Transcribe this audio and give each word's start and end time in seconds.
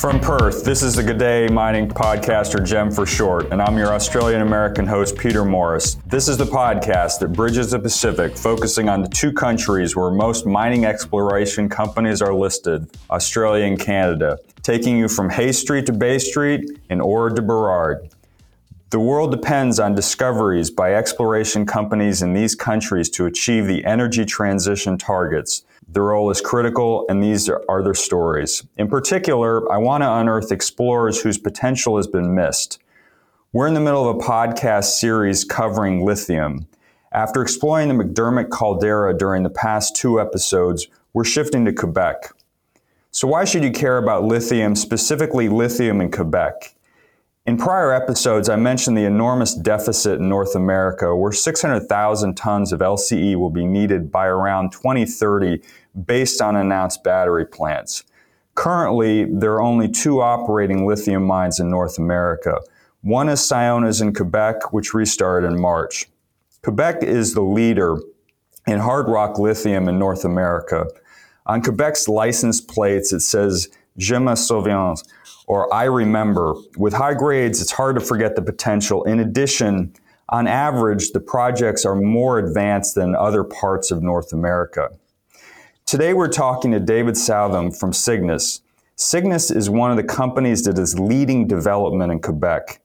From 0.00 0.20
Perth, 0.20 0.64
this 0.64 0.84
is 0.84 0.94
the 0.94 1.02
G'day 1.02 1.50
Mining 1.50 1.88
Podcast, 1.88 2.54
or 2.54 2.62
GEM 2.62 2.92
for 2.92 3.04
short, 3.04 3.50
and 3.50 3.60
I'm 3.60 3.76
your 3.76 3.92
Australian 3.92 4.42
American 4.42 4.86
host, 4.86 5.18
Peter 5.18 5.44
Morris. 5.44 5.96
This 6.06 6.28
is 6.28 6.36
the 6.36 6.44
podcast 6.44 7.18
that 7.18 7.32
bridges 7.32 7.72
the 7.72 7.80
Pacific, 7.80 8.36
focusing 8.36 8.88
on 8.88 9.02
the 9.02 9.08
two 9.08 9.32
countries 9.32 9.96
where 9.96 10.12
most 10.12 10.46
mining 10.46 10.84
exploration 10.84 11.68
companies 11.68 12.22
are 12.22 12.32
listed 12.32 12.88
Australia 13.10 13.64
and 13.64 13.76
Canada, 13.76 14.38
taking 14.62 14.96
you 14.96 15.08
from 15.08 15.30
Hay 15.30 15.50
Street 15.50 15.86
to 15.86 15.92
Bay 15.92 16.20
Street 16.20 16.78
and 16.88 17.02
Ord 17.02 17.34
to 17.34 17.42
Burrard. 17.42 18.08
The 18.90 19.00
world 19.00 19.32
depends 19.32 19.80
on 19.80 19.96
discoveries 19.96 20.70
by 20.70 20.94
exploration 20.94 21.66
companies 21.66 22.22
in 22.22 22.34
these 22.34 22.54
countries 22.54 23.10
to 23.10 23.26
achieve 23.26 23.66
the 23.66 23.84
energy 23.84 24.24
transition 24.24 24.96
targets. 24.96 25.64
Their 25.90 26.02
role 26.02 26.30
is 26.30 26.42
critical, 26.42 27.06
and 27.08 27.22
these 27.22 27.48
are 27.48 27.82
their 27.82 27.94
stories. 27.94 28.62
In 28.76 28.88
particular, 28.88 29.70
I 29.72 29.78
want 29.78 30.02
to 30.02 30.12
unearth 30.12 30.52
explorers 30.52 31.22
whose 31.22 31.38
potential 31.38 31.96
has 31.96 32.06
been 32.06 32.34
missed. 32.34 32.78
We're 33.54 33.68
in 33.68 33.74
the 33.74 33.80
middle 33.80 34.06
of 34.06 34.16
a 34.16 34.18
podcast 34.18 34.98
series 34.98 35.44
covering 35.44 36.04
lithium. 36.04 36.68
After 37.10 37.40
exploring 37.40 37.88
the 37.88 37.94
McDermitt 37.94 38.50
caldera 38.50 39.16
during 39.16 39.42
the 39.42 39.50
past 39.50 39.96
two 39.96 40.20
episodes, 40.20 40.88
we're 41.14 41.24
shifting 41.24 41.64
to 41.64 41.72
Quebec. 41.72 42.32
So, 43.10 43.26
why 43.26 43.46
should 43.46 43.64
you 43.64 43.72
care 43.72 43.96
about 43.96 44.24
lithium, 44.24 44.76
specifically 44.76 45.48
lithium 45.48 46.02
in 46.02 46.10
Quebec? 46.10 46.74
In 47.48 47.56
prior 47.56 47.94
episodes, 47.94 48.50
I 48.50 48.56
mentioned 48.56 48.98
the 48.98 49.06
enormous 49.06 49.54
deficit 49.54 50.20
in 50.20 50.28
North 50.28 50.54
America, 50.54 51.16
where 51.16 51.32
600,000 51.32 52.34
tons 52.34 52.74
of 52.74 52.80
LCE 52.80 53.36
will 53.36 53.48
be 53.48 53.64
needed 53.64 54.12
by 54.12 54.26
around 54.26 54.70
2030 54.72 55.62
based 56.04 56.42
on 56.42 56.56
announced 56.56 57.02
battery 57.02 57.46
plants. 57.46 58.04
Currently, 58.54 59.24
there 59.32 59.54
are 59.54 59.62
only 59.62 59.88
two 59.88 60.20
operating 60.20 60.86
lithium 60.86 61.24
mines 61.24 61.58
in 61.58 61.70
North 61.70 61.96
America. 61.96 62.60
One 63.00 63.30
is 63.30 63.40
Sayona's 63.40 64.02
in 64.02 64.12
Quebec, 64.12 64.74
which 64.74 64.92
restarted 64.92 65.50
in 65.50 65.58
March. 65.58 66.04
Quebec 66.62 67.02
is 67.02 67.32
the 67.32 67.40
leader 67.40 67.96
in 68.66 68.80
hard 68.80 69.08
rock 69.08 69.38
lithium 69.38 69.88
in 69.88 69.98
North 69.98 70.26
America. 70.26 70.84
On 71.46 71.62
Quebec's 71.62 72.08
license 72.08 72.60
plates, 72.60 73.10
it 73.10 73.20
says 73.20 73.68
Je 73.96 74.18
me 74.18 74.32
souviens, 74.32 75.02
or 75.48 75.72
I 75.72 75.84
remember. 75.84 76.54
With 76.76 76.92
high 76.92 77.14
grades, 77.14 77.60
it's 77.60 77.72
hard 77.72 77.96
to 77.96 78.04
forget 78.04 78.36
the 78.36 78.42
potential. 78.42 79.02
In 79.04 79.18
addition, 79.18 79.94
on 80.28 80.46
average, 80.46 81.12
the 81.12 81.20
projects 81.20 81.86
are 81.86 81.94
more 81.94 82.38
advanced 82.38 82.94
than 82.94 83.16
other 83.16 83.42
parts 83.42 83.90
of 83.90 84.02
North 84.02 84.32
America. 84.34 84.90
Today, 85.86 86.12
we're 86.12 86.28
talking 86.28 86.70
to 86.72 86.80
David 86.80 87.16
Southam 87.16 87.72
from 87.72 87.94
Cygnus. 87.94 88.60
Cygnus 88.96 89.50
is 89.50 89.70
one 89.70 89.90
of 89.90 89.96
the 89.96 90.04
companies 90.04 90.64
that 90.64 90.78
is 90.78 90.98
leading 90.98 91.48
development 91.48 92.12
in 92.12 92.20
Quebec. 92.20 92.80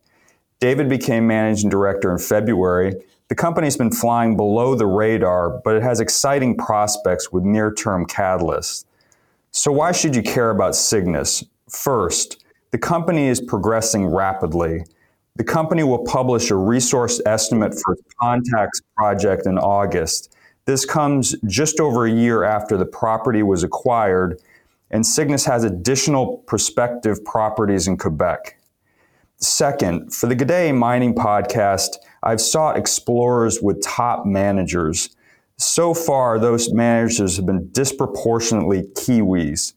David 0.61 0.87
became 0.87 1.27
managing 1.27 1.69
director 1.69 2.13
in 2.13 2.17
February. 2.17 2.95
The 3.27 3.35
company's 3.35 3.75
been 3.75 3.91
flying 3.91 4.37
below 4.37 4.75
the 4.75 4.85
radar, 4.85 5.59
but 5.65 5.75
it 5.75 5.83
has 5.83 5.99
exciting 5.99 6.55
prospects 6.55 7.29
with 7.29 7.43
near 7.43 7.73
term 7.73 8.05
catalysts. 8.05 8.85
So, 9.51 9.69
why 9.73 9.91
should 9.91 10.15
you 10.15 10.21
care 10.21 10.49
about 10.49 10.77
Cygnus? 10.77 11.43
First, 11.69 12.42
the 12.73 12.79
company 12.79 13.27
is 13.27 13.39
progressing 13.39 14.07
rapidly. 14.07 14.83
The 15.35 15.43
company 15.43 15.83
will 15.83 16.03
publish 16.05 16.49
a 16.49 16.55
resource 16.55 17.21
estimate 17.23 17.75
for 17.79 17.93
its 17.93 18.01
Pontax 18.19 18.67
project 18.97 19.45
in 19.45 19.59
August. 19.59 20.35
This 20.65 20.83
comes 20.83 21.35
just 21.45 21.79
over 21.79 22.07
a 22.07 22.11
year 22.11 22.43
after 22.43 22.75
the 22.75 22.85
property 22.87 23.43
was 23.43 23.61
acquired, 23.61 24.41
and 24.89 25.05
Cygnus 25.05 25.45
has 25.45 25.63
additional 25.63 26.37
prospective 26.47 27.23
properties 27.23 27.87
in 27.87 27.95
Quebec. 27.95 28.57
Second, 29.37 30.11
for 30.11 30.25
the 30.25 30.35
G'day 30.35 30.75
Mining 30.75 31.13
podcast, 31.13 31.97
I've 32.23 32.41
sought 32.41 32.75
explorers 32.75 33.61
with 33.61 33.83
top 33.83 34.25
managers. 34.25 35.15
So 35.57 35.93
far, 35.93 36.39
those 36.39 36.73
managers 36.73 37.37
have 37.37 37.45
been 37.45 37.69
disproportionately 37.71 38.85
Kiwis. 38.95 39.73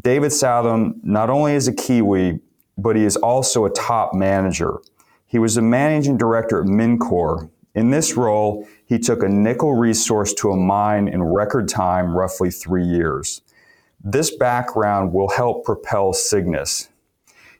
David 0.00 0.32
Southam 0.32 1.00
not 1.02 1.30
only 1.30 1.54
is 1.54 1.68
a 1.68 1.72
Kiwi, 1.72 2.40
but 2.76 2.96
he 2.96 3.04
is 3.04 3.16
also 3.16 3.64
a 3.64 3.70
top 3.70 4.14
manager. 4.14 4.80
He 5.26 5.38
was 5.38 5.54
the 5.54 5.62
managing 5.62 6.16
director 6.16 6.60
at 6.62 6.66
Mincor. 6.66 7.48
In 7.74 7.90
this 7.90 8.16
role, 8.16 8.66
he 8.86 8.98
took 8.98 9.22
a 9.22 9.28
nickel 9.28 9.74
resource 9.74 10.32
to 10.34 10.50
a 10.50 10.56
mine 10.56 11.08
in 11.08 11.22
record 11.22 11.68
time, 11.68 12.16
roughly 12.16 12.50
three 12.50 12.84
years. 12.84 13.42
This 14.02 14.34
background 14.36 15.12
will 15.12 15.30
help 15.30 15.64
propel 15.64 16.12
Cygnus. 16.12 16.88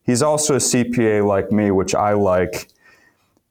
He's 0.02 0.22
also 0.22 0.54
a 0.54 0.58
CPA 0.58 1.26
like 1.26 1.50
me, 1.50 1.70
which 1.70 1.94
I 1.94 2.12
like, 2.12 2.68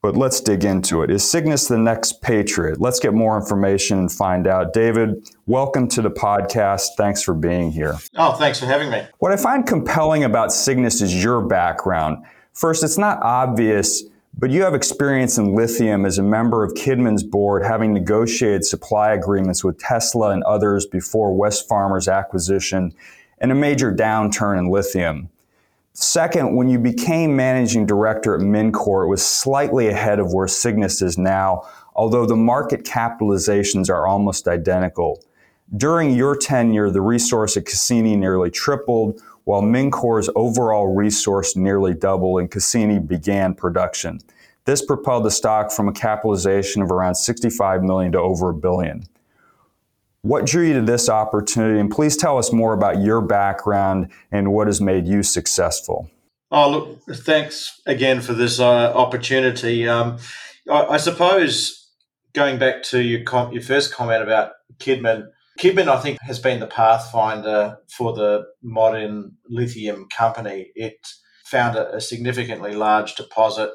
but 0.03 0.17
let's 0.17 0.41
dig 0.41 0.65
into 0.65 1.01
it. 1.01 1.09
Is 1.09 1.27
Cygnus 1.27 1.69
the 1.69 1.77
next 1.77 2.21
Patriot? 2.21 2.81
Let's 2.81 2.99
get 2.99 3.13
more 3.13 3.37
information 3.37 3.99
and 3.99 4.11
find 4.11 4.47
out. 4.47 4.73
David, 4.73 5.29
welcome 5.47 5.87
to 5.87 6.01
the 6.01 6.11
podcast. 6.11 6.89
Thanks 6.97 7.23
for 7.23 7.33
being 7.33 7.71
here. 7.71 7.95
Oh, 8.17 8.33
thanks 8.33 8.59
for 8.59 8.65
having 8.65 8.91
me. 8.91 9.07
What 9.19 9.31
I 9.31 9.37
find 9.37 9.65
compelling 9.65 10.25
about 10.25 10.51
Cygnus 10.51 11.01
is 11.01 11.23
your 11.23 11.41
background. 11.41 12.25
First, 12.51 12.83
it's 12.83 12.97
not 12.97 13.23
obvious, 13.23 14.03
but 14.37 14.49
you 14.49 14.63
have 14.63 14.73
experience 14.73 15.37
in 15.37 15.55
lithium 15.55 16.05
as 16.05 16.17
a 16.17 16.23
member 16.23 16.65
of 16.65 16.73
Kidman's 16.73 17.23
board, 17.23 17.63
having 17.63 17.93
negotiated 17.93 18.65
supply 18.65 19.13
agreements 19.13 19.63
with 19.63 19.79
Tesla 19.79 20.31
and 20.31 20.43
others 20.43 20.85
before 20.85 21.31
Wesfarmers' 21.31 22.13
acquisition 22.13 22.93
and 23.37 23.53
a 23.53 23.55
major 23.55 23.89
downturn 23.89 24.59
in 24.59 24.69
lithium. 24.69 25.29
Second, 25.95 26.55
when 26.55 26.69
you 26.69 26.79
became 26.79 27.35
managing 27.35 27.85
director 27.85 28.33
at 28.33 28.41
Mincor, 28.41 29.05
it 29.05 29.09
was 29.09 29.23
slightly 29.23 29.89
ahead 29.89 30.17
of 30.19 30.33
where 30.33 30.47
Cygnus 30.47 31.03
is 31.03 31.19
now, 31.19 31.67
although 31.95 32.25
the 32.25 32.35
market 32.35 32.83
capitalizations 32.83 33.91
are 33.91 34.07
almost 34.07 34.47
identical. 34.47 35.23
During 35.77 36.15
your 36.15 36.35
tenure, 36.35 36.89
the 36.89 37.01
resource 37.01 37.57
at 37.57 37.65
Cassini 37.65 38.15
nearly 38.15 38.49
tripled, 38.49 39.21
while 39.43 39.61
Mincor's 39.61 40.31
overall 40.35 40.95
resource 40.95 41.55
nearly 41.55 41.93
doubled 41.93 42.39
and 42.39 42.49
Cassini 42.49 42.97
began 42.97 43.53
production. 43.53 44.19
This 44.65 44.83
propelled 44.83 45.25
the 45.25 45.31
stock 45.31 45.71
from 45.71 45.87
a 45.89 45.93
capitalization 45.93 46.81
of 46.81 46.91
around 46.91 47.15
65 47.15 47.83
million 47.83 48.13
to 48.13 48.19
over 48.19 48.49
a 48.49 48.53
billion. 48.53 49.03
What 50.23 50.45
drew 50.45 50.65
you 50.65 50.73
to 50.75 50.81
this 50.81 51.09
opportunity? 51.09 51.81
And 51.81 51.91
please 51.91 52.15
tell 52.15 52.37
us 52.37 52.53
more 52.53 52.73
about 52.73 53.01
your 53.01 53.19
background 53.19 54.09
and 54.31 54.53
what 54.53 54.67
has 54.67 54.79
made 54.79 55.05
you 55.05 55.21
successful. 55.21 56.09
Oh, 56.49 56.69
look, 56.69 57.03
thanks 57.25 57.81
again 57.85 58.21
for 58.21 58.31
this 58.33 58.57
uh, 58.61 58.93
opportunity. 58.93 59.85
Um, 59.85 60.19
I, 60.71 60.85
I, 60.85 60.97
suppose 60.97 61.89
going 62.31 62.57
back 62.57 62.83
to 62.83 63.01
your, 63.01 63.23
com- 63.23 63.51
your 63.51 63.61
first 63.61 63.93
comment 63.93 64.23
about 64.23 64.51
Kidman, 64.77 65.25
Kidman, 65.59 65.89
I 65.89 65.99
think, 65.99 66.19
has 66.21 66.39
been 66.39 66.61
the 66.61 66.67
pathfinder 66.67 67.79
for 67.89 68.13
the 68.13 68.45
modern 68.61 69.33
lithium 69.49 70.07
company. 70.07 70.71
It 70.73 71.05
found 71.43 71.75
a, 71.75 71.95
a 71.95 71.99
significantly 71.99 72.75
large 72.75 73.15
deposit 73.15 73.71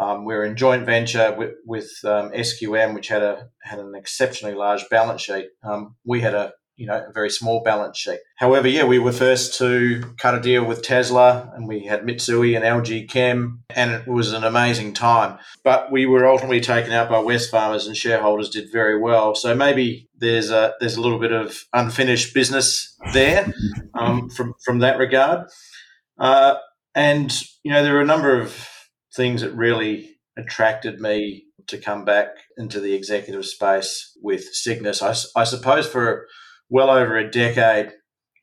um, 0.00 0.24
we're 0.24 0.44
in 0.44 0.56
joint 0.56 0.86
venture 0.86 1.34
with, 1.36 1.50
with 1.66 1.90
um, 2.04 2.30
SQM, 2.30 2.94
which 2.94 3.08
had 3.08 3.22
a 3.22 3.48
had 3.62 3.78
an 3.78 3.94
exceptionally 3.94 4.54
large 4.54 4.88
balance 4.88 5.20
sheet. 5.20 5.48
Um, 5.62 5.96
we 6.06 6.22
had 6.22 6.34
a 6.34 6.52
you 6.76 6.86
know 6.86 7.04
a 7.06 7.12
very 7.12 7.28
small 7.28 7.62
balance 7.62 7.98
sheet. 7.98 8.18
However, 8.38 8.66
yeah, 8.66 8.84
we 8.84 8.98
were 8.98 9.12
first 9.12 9.58
to 9.58 10.14
cut 10.16 10.34
a 10.34 10.40
deal 10.40 10.64
with 10.64 10.82
Tesla, 10.82 11.52
and 11.54 11.68
we 11.68 11.84
had 11.84 12.00
Mitsui 12.00 12.56
and 12.56 12.64
LG 12.64 13.10
Chem, 13.10 13.62
and 13.68 13.90
it 13.90 14.08
was 14.08 14.32
an 14.32 14.42
amazing 14.42 14.94
time. 14.94 15.38
But 15.64 15.92
we 15.92 16.06
were 16.06 16.26
ultimately 16.26 16.62
taken 16.62 16.92
out 16.92 17.10
by 17.10 17.16
Wesfarmers, 17.16 17.86
and 17.86 17.94
shareholders 17.94 18.48
did 18.48 18.72
very 18.72 18.98
well. 18.98 19.34
So 19.34 19.54
maybe 19.54 20.08
there's 20.16 20.50
a 20.50 20.72
there's 20.80 20.96
a 20.96 21.02
little 21.02 21.18
bit 21.18 21.32
of 21.32 21.58
unfinished 21.74 22.32
business 22.32 22.96
there 23.12 23.52
um, 23.92 24.30
from 24.30 24.54
from 24.64 24.78
that 24.78 24.96
regard. 24.96 25.46
Uh, 26.18 26.54
and 26.94 27.38
you 27.62 27.70
know 27.70 27.82
there 27.82 27.98
are 27.98 28.00
a 28.00 28.06
number 28.06 28.40
of 28.40 28.66
things 29.14 29.42
that 29.42 29.52
really 29.52 30.16
attracted 30.36 31.00
me 31.00 31.44
to 31.66 31.78
come 31.78 32.04
back 32.04 32.28
into 32.56 32.80
the 32.80 32.94
executive 32.94 33.44
space 33.46 34.16
with 34.22 34.44
Cygnus. 34.52 35.02
I, 35.02 35.14
I 35.40 35.44
suppose 35.44 35.86
for 35.86 36.26
well 36.68 36.90
over 36.90 37.16
a 37.16 37.30
decade, 37.30 37.92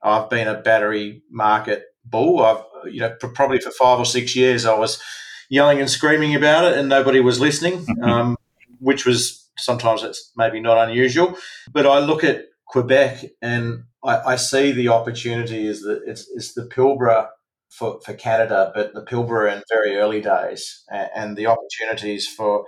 I've 0.03 0.29
been 0.29 0.47
a 0.47 0.61
battery 0.61 1.23
market 1.29 1.83
bull. 2.05 2.43
I've, 2.43 2.63
you 2.91 3.01
know, 3.01 3.15
probably 3.33 3.59
for 3.59 3.71
five 3.71 3.99
or 3.99 4.05
six 4.05 4.35
years, 4.35 4.65
I 4.65 4.77
was 4.77 5.01
yelling 5.49 5.79
and 5.79 5.89
screaming 5.89 6.35
about 6.35 6.71
it, 6.71 6.77
and 6.77 6.89
nobody 6.89 7.19
was 7.19 7.39
listening, 7.39 7.85
mm-hmm. 7.85 8.03
um, 8.03 8.37
which 8.79 9.05
was 9.05 9.49
sometimes 9.57 10.03
it's 10.03 10.31
maybe 10.35 10.59
not 10.59 10.87
unusual. 10.87 11.35
But 11.71 11.87
I 11.87 11.99
look 11.99 12.23
at 12.23 12.45
Quebec 12.67 13.25
and 13.41 13.83
I, 14.03 14.33
I 14.33 14.35
see 14.35 14.71
the 14.71 14.89
opportunity 14.89 15.67
is 15.67 15.81
that 15.81 16.01
it's, 16.05 16.29
it's 16.35 16.53
the 16.53 16.63
Pilbara 16.63 17.27
for, 17.69 17.99
for 18.03 18.13
Canada, 18.13 18.71
but 18.73 18.93
the 18.93 19.03
Pilbara 19.03 19.55
in 19.55 19.63
very 19.69 19.97
early 19.97 20.21
days, 20.21 20.83
and, 20.89 21.09
and 21.15 21.37
the 21.37 21.47
opportunities 21.47 22.27
for 22.27 22.65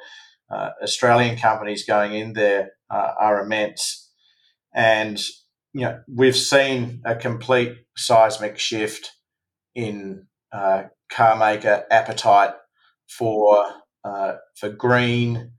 uh, 0.51 0.71
Australian 0.81 1.37
companies 1.37 1.85
going 1.85 2.13
in 2.13 2.33
there 2.33 2.71
uh, 2.89 3.11
are 3.19 3.41
immense. 3.41 4.11
And 4.73 5.21
you 5.73 5.81
know, 5.81 5.99
we've 6.07 6.35
seen 6.35 7.01
a 7.05 7.15
complete 7.15 7.75
seismic 7.95 8.57
shift 8.57 9.11
in 9.75 10.25
uh, 10.51 10.83
car 11.11 11.37
maker 11.37 11.85
appetite 11.91 12.53
for 13.07 13.65
uh, 14.03 14.33
for 14.55 14.69
green 14.69 15.51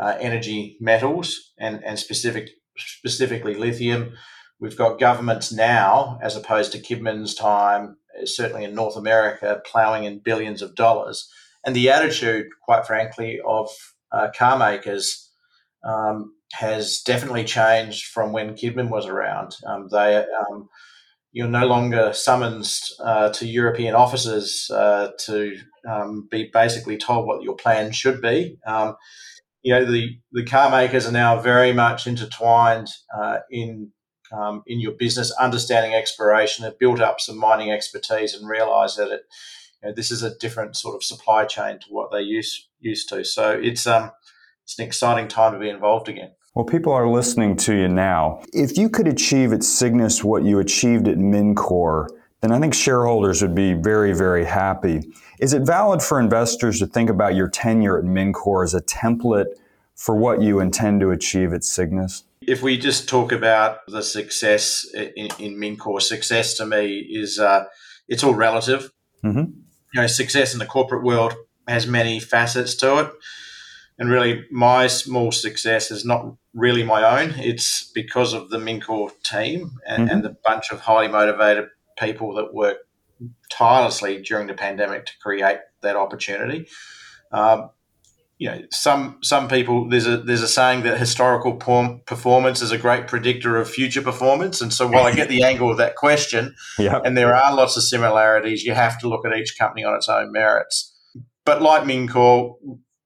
uh, 0.00 0.16
energy 0.20 0.76
metals 0.80 1.52
and 1.58 1.82
and 1.84 1.98
specific 1.98 2.50
specifically 2.76 3.54
lithium. 3.54 4.12
We've 4.58 4.76
got 4.76 4.98
governments 5.00 5.52
now, 5.52 6.18
as 6.22 6.36
opposed 6.36 6.72
to 6.72 6.78
Kidman's 6.78 7.34
time, 7.34 7.96
certainly 8.24 8.64
in 8.64 8.74
North 8.74 8.96
America, 8.96 9.60
ploughing 9.64 10.04
in 10.04 10.18
billions 10.18 10.62
of 10.62 10.74
dollars. 10.74 11.28
And 11.64 11.74
the 11.74 11.90
attitude, 11.90 12.46
quite 12.62 12.86
frankly, 12.86 13.40
of 13.44 13.68
uh, 14.12 14.28
car 14.36 14.58
makers 14.58 15.30
um, 15.84 16.32
has 16.52 17.02
definitely 17.02 17.44
changed 17.44 18.06
from 18.06 18.32
when 18.32 18.54
Kidman 18.54 18.88
was 18.88 19.06
around. 19.06 19.56
Um, 19.66 19.88
they 19.90 20.16
um, 20.16 20.68
you're 21.32 21.48
no 21.48 21.66
longer 21.66 22.12
summoned 22.14 22.66
uh, 22.98 23.28
to 23.28 23.46
European 23.46 23.94
offices 23.94 24.70
uh, 24.72 25.10
to 25.26 25.54
um, 25.86 26.26
be 26.30 26.48
basically 26.50 26.96
told 26.96 27.26
what 27.26 27.42
your 27.42 27.56
plan 27.56 27.92
should 27.92 28.22
be. 28.22 28.56
Um, 28.66 28.96
you 29.62 29.74
know, 29.74 29.84
the, 29.84 30.16
the 30.32 30.44
car 30.44 30.70
makers 30.70 31.06
are 31.06 31.12
now 31.12 31.40
very 31.40 31.74
much 31.74 32.06
intertwined 32.06 32.88
uh, 33.14 33.40
in 33.50 33.92
um, 34.32 34.62
in 34.66 34.80
your 34.80 34.92
business, 34.92 35.32
understanding 35.32 35.94
exploration, 35.94 36.64
have 36.64 36.78
built 36.78 37.00
up 37.00 37.20
some 37.20 37.38
mining 37.38 37.70
expertise, 37.70 38.34
and 38.34 38.48
realise 38.48 38.96
that 38.96 39.10
it, 39.10 39.22
you 39.82 39.88
know, 39.88 39.94
this 39.94 40.10
is 40.10 40.22
a 40.22 40.36
different 40.36 40.76
sort 40.76 40.96
of 40.96 41.04
supply 41.04 41.44
chain 41.44 41.78
to 41.80 41.86
what 41.90 42.10
they 42.12 42.20
used 42.20 42.66
used 42.80 43.08
to. 43.10 43.24
So 43.24 43.50
it's 43.50 43.86
um 43.86 44.12
it's 44.64 44.78
an 44.78 44.86
exciting 44.86 45.28
time 45.28 45.52
to 45.52 45.58
be 45.58 45.68
involved 45.68 46.08
again. 46.08 46.32
Well, 46.54 46.64
people 46.64 46.92
are 46.92 47.08
listening 47.08 47.56
to 47.58 47.74
you 47.74 47.86
now. 47.86 48.42
If 48.52 48.78
you 48.78 48.88
could 48.88 49.06
achieve 49.06 49.52
at 49.52 49.62
Cygnus 49.62 50.24
what 50.24 50.42
you 50.42 50.58
achieved 50.58 51.06
at 51.06 51.18
Mincor, 51.18 52.08
then 52.40 52.50
I 52.50 52.58
think 52.58 52.74
shareholders 52.74 53.42
would 53.42 53.54
be 53.54 53.74
very, 53.74 54.14
very 54.14 54.44
happy. 54.44 55.02
Is 55.38 55.52
it 55.52 55.62
valid 55.62 56.02
for 56.02 56.18
investors 56.18 56.78
to 56.78 56.86
think 56.86 57.10
about 57.10 57.34
your 57.34 57.48
tenure 57.48 57.98
at 57.98 58.04
Mincor 58.04 58.64
as 58.64 58.72
a 58.72 58.80
template 58.80 59.48
for 59.94 60.16
what 60.16 60.40
you 60.40 60.60
intend 60.60 61.00
to 61.00 61.10
achieve 61.10 61.52
at 61.52 61.62
Cygnus? 61.62 62.24
If 62.46 62.62
we 62.62 62.78
just 62.78 63.08
talk 63.08 63.32
about 63.32 63.78
the 63.88 64.02
success 64.02 64.86
in, 64.94 65.28
in 65.38 65.56
Mincor, 65.56 66.00
success 66.00 66.54
to 66.54 66.66
me 66.66 66.98
is 66.98 67.38
uh, 67.38 67.64
it's 68.08 68.22
all 68.22 68.34
relative. 68.34 68.90
Mm-hmm. 69.24 69.50
You 69.94 70.00
know, 70.00 70.06
success 70.06 70.52
in 70.52 70.58
the 70.58 70.66
corporate 70.66 71.02
world 71.02 71.34
has 71.66 71.86
many 71.86 72.20
facets 72.20 72.74
to 72.76 72.98
it 72.98 73.12
and 73.98 74.10
really 74.10 74.44
my 74.50 74.86
small 74.86 75.32
success 75.32 75.90
is 75.90 76.04
not 76.04 76.34
really 76.54 76.82
my 76.82 77.22
own. 77.22 77.34
It's 77.38 77.90
because 77.94 78.32
of 78.32 78.50
the 78.50 78.58
Mincor 78.58 79.10
team 79.22 79.78
and, 79.86 80.04
mm-hmm. 80.04 80.14
and 80.14 80.24
the 80.24 80.36
bunch 80.44 80.70
of 80.70 80.80
highly 80.80 81.08
motivated 81.08 81.68
people 81.98 82.34
that 82.34 82.52
work 82.52 82.78
tirelessly 83.50 84.20
during 84.20 84.46
the 84.46 84.54
pandemic 84.54 85.06
to 85.06 85.12
create 85.22 85.58
that 85.80 85.96
opportunity. 85.96 86.68
Um, 87.32 87.70
you 88.38 88.50
know, 88.50 88.60
some 88.70 89.18
some 89.22 89.48
people 89.48 89.88
there's 89.88 90.06
a 90.06 90.18
there's 90.18 90.42
a 90.42 90.48
saying 90.48 90.82
that 90.82 90.98
historical 90.98 91.54
performance 91.54 92.60
is 92.60 92.70
a 92.70 92.78
great 92.78 93.06
predictor 93.06 93.56
of 93.56 93.70
future 93.70 94.02
performance, 94.02 94.60
and 94.60 94.72
so 94.72 94.86
while 94.86 95.06
I 95.06 95.14
get 95.14 95.28
the 95.28 95.42
angle 95.50 95.70
of 95.70 95.78
that 95.78 95.96
question, 95.96 96.54
yep. 96.78 97.02
and 97.04 97.16
there 97.16 97.34
are 97.34 97.54
lots 97.54 97.76
of 97.76 97.82
similarities, 97.82 98.62
you 98.62 98.74
have 98.74 98.98
to 99.00 99.08
look 99.08 99.24
at 99.24 99.36
each 99.36 99.56
company 99.58 99.84
on 99.84 99.94
its 99.94 100.08
own 100.08 100.32
merits. 100.32 100.94
But 101.46 101.62
like 101.62 101.84
Mincor, 101.84 102.54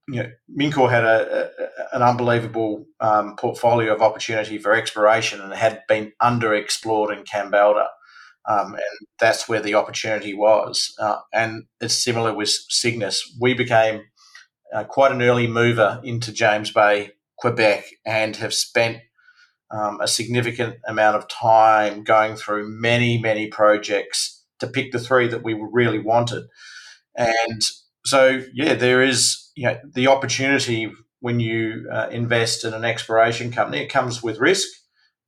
you 0.09 0.23
know, 0.23 0.31
Mincor 0.59 0.91
had 0.91 1.05
a, 1.05 1.51
a 1.59 1.71
an 1.93 2.03
unbelievable 2.03 2.87
um, 3.01 3.37
portfolio 3.37 3.95
of 3.95 4.03
opportunity 4.03 4.59
for 4.59 4.75
exploration 4.75 5.41
and 5.41 5.53
had 5.53 5.83
been 5.89 6.13
underexplored 6.23 7.17
in 7.17 7.25
Kambalda. 7.25 7.87
Um, 8.49 8.75
and 8.75 9.09
that's 9.19 9.49
where 9.49 9.61
the 9.61 9.75
opportunity 9.75 10.35
was. 10.35 10.95
Uh, 10.99 11.19
and 11.33 11.65
it's 11.81 12.03
similar 12.03 12.35
with 12.35 12.49
Cygnus. 12.49 13.37
We 13.41 13.55
became 13.55 14.03
uh, 14.75 14.85
quite 14.85 15.13
an 15.13 15.23
early 15.23 15.47
mover 15.47 16.01
into 16.05 16.33
James 16.33 16.73
Bay, 16.73 17.13
Quebec, 17.37 17.85
and 18.05 18.37
have 18.37 18.55
spent 18.55 18.99
um, 19.71 20.01
a 20.01 20.09
significant 20.09 20.77
amount 20.87 21.17
of 21.17 21.29
time 21.29 22.03
going 22.03 22.37
through 22.37 22.69
many, 22.69 23.19
many 23.19 23.49
projects 23.49 24.45
to 24.59 24.67
pick 24.67 24.93
the 24.93 24.99
three 24.99 25.29
that 25.29 25.43
we 25.43 25.55
really 25.55 25.99
wanted. 25.99 26.45
And 27.17 27.63
so, 28.05 28.43
yeah, 28.53 28.75
there 28.75 29.03
is 29.03 29.51
you 29.55 29.67
know, 29.67 29.79
the 29.95 30.07
opportunity 30.09 30.93
when 31.21 31.39
you 31.39 31.89
uh, 31.93 32.09
invest 32.11 32.65
in 32.65 32.75
an 32.75 32.85
exploration 32.85 33.53
company, 33.53 33.83
it 33.83 33.89
comes 33.89 34.23
with 34.23 34.39
risk 34.39 34.69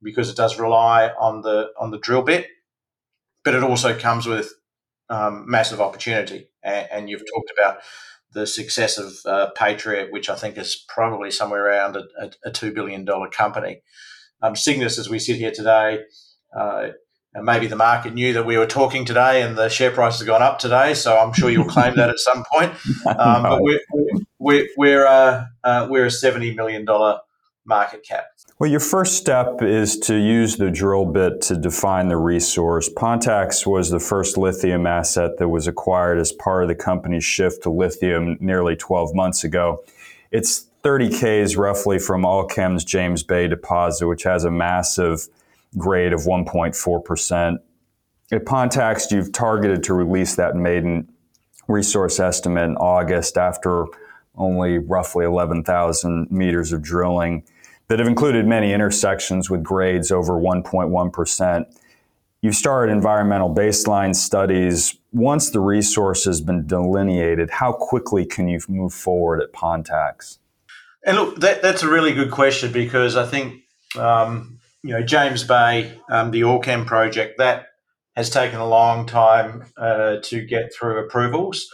because 0.03 0.29
it 0.29 0.37
does 0.37 0.59
rely 0.59 1.11
on 1.19 1.43
the 1.43 1.69
on 1.79 1.91
the 1.91 1.99
drill 1.99 2.23
bit, 2.23 2.47
but 3.44 3.55
it 3.55 3.62
also 3.62 3.97
comes 3.97 4.27
with 4.27 4.53
um, 5.11 5.44
massive 5.47 5.81
opportunity. 5.81 6.49
And, 6.62 6.89
and, 6.91 7.11
you've 7.11 7.21
talked 7.21 7.53
about 7.56 7.79
the 8.32 8.46
success 8.46 8.99
of 8.99 9.12
uh, 9.26 9.50
Patriot, 9.56 10.11
which 10.11 10.29
I 10.29 10.34
think 10.34 10.56
is 10.56 10.84
probably 10.88 11.31
somewhere 11.31 11.67
around 11.67 11.96
a, 11.96 12.05
a, 12.19 12.31
a 12.46 12.50
two 12.50 12.73
billion 12.73 13.05
dollar 13.05 13.29
company. 13.29 13.82
Um, 14.43 14.56
Cygnus, 14.56 14.99
as 14.99 15.08
we 15.08 15.19
sit 15.19 15.37
here 15.37 15.52
today, 15.52 16.00
uh, 16.56 16.88
and 17.34 17.46
maybe 17.46 17.67
the 17.67 17.76
market 17.76 18.12
knew 18.12 18.34
that 18.34 18.44
we 18.44 18.58
were 18.58 18.67
talking 18.67 19.05
today 19.05 19.43
and 19.43 19.56
the 19.56 19.69
share 19.70 19.90
price 19.90 20.19
has 20.19 20.26
gone 20.26 20.43
up 20.43 20.58
today. 20.58 20.93
So 20.93 21.17
I'm 21.17 21.32
sure 21.32 21.49
you'll 21.49 21.64
claim 21.64 21.96
that 21.96 22.11
at 22.11 22.19
some 22.19 22.44
point. 22.52 22.73
Um, 23.06 23.43
but 23.43 23.62
we're, 23.62 23.81
we're, 24.38 24.69
we're, 24.76 25.06
uh, 25.06 25.46
uh, 25.64 25.87
we're 25.90 26.06
a 26.06 26.08
$70 26.08 26.55
million 26.55 26.87
market 27.64 28.03
cap. 28.03 28.26
Well, 28.59 28.70
your 28.70 28.81
first 28.81 29.17
step 29.17 29.62
is 29.62 29.99
to 30.00 30.17
use 30.17 30.56
the 30.56 30.70
drill 30.70 31.06
bit 31.06 31.41
to 31.43 31.56
define 31.56 32.09
the 32.09 32.17
resource. 32.17 32.88
Pontax 32.88 33.67
was 33.67 33.91
the 33.91 34.00
first 34.00 34.37
lithium 34.37 34.87
asset 34.87 35.38
that 35.38 35.49
was 35.49 35.67
acquired 35.67 36.19
as 36.19 36.32
part 36.32 36.62
of 36.62 36.69
the 36.69 36.75
company's 36.75 37.25
shift 37.25 37.62
to 37.64 37.70
lithium 37.70 38.37
nearly 38.41 38.76
12 38.76 39.14
months 39.14 39.44
ago. 39.44 39.82
It's 40.31 40.67
30 40.82 41.11
Ks 41.11 41.56
roughly 41.56 41.98
from 41.98 42.22
Allkem's 42.22 42.84
James 42.84 43.22
Bay 43.22 43.48
deposit, 43.48 44.06
which 44.06 44.25
has 44.25 44.44
a 44.44 44.51
massive 44.51 45.29
grade 45.79 46.13
of 46.13 46.20
1.4%. 46.20 47.58
At 48.32 48.44
Pontax, 48.44 49.10
you've 49.10 49.32
targeted 49.32 49.82
to 49.84 49.94
release 49.94 50.36
that 50.36 50.56
maiden 50.56 51.08
resource 51.69 52.19
estimate 52.19 52.65
in 52.65 52.77
August 52.77 53.36
after 53.36 53.86
only 54.36 54.79
roughly 54.79 55.25
11,000 55.25 56.31
meters 56.31 56.72
of 56.72 56.82
drilling 56.82 57.44
that 57.89 57.98
have 57.98 58.08
included 58.08 58.46
many 58.46 58.72
intersections 58.72 59.51
with 59.51 59.62
grades 59.62 60.10
over 60.10 60.34
1.1%. 60.34 61.65
You've 62.41 62.55
started 62.55 62.93
environmental 62.93 63.55
baseline 63.55 64.17
studies. 64.17 64.96
Once 65.12 65.51
the 65.51 65.60
resource 65.60 66.24
has 66.24 66.41
been 66.41 66.67
delineated, 66.67 67.51
how 67.51 67.72
quickly 67.72 68.24
can 68.24 68.48
you 68.48 68.60
move 68.69 68.93
forward 68.93 69.41
at 69.41 69.53
Pontax? 69.53 70.39
And 71.05 71.17
look, 71.17 71.41
that, 71.41 71.62
that's 71.62 71.82
a 71.82 71.89
really 71.89 72.12
good 72.15 72.31
question 72.31 72.72
because 72.72 73.17
I 73.17 73.27
think 73.27 73.62
um, 73.98 74.58
you 74.82 74.91
know, 74.91 75.03
James 75.03 75.44
Bay, 75.44 75.98
um, 76.10 76.31
the 76.31 76.41
Allkem 76.43 76.86
project, 76.86 77.39
that 77.39 77.67
has 78.17 78.31
taken 78.31 78.58
a 78.58 78.67
long 78.67 79.06
time 79.06 79.65
uh, 79.77 80.17
to 80.24 80.44
get 80.44 80.72
through 80.74 81.05
approvals. 81.05 81.67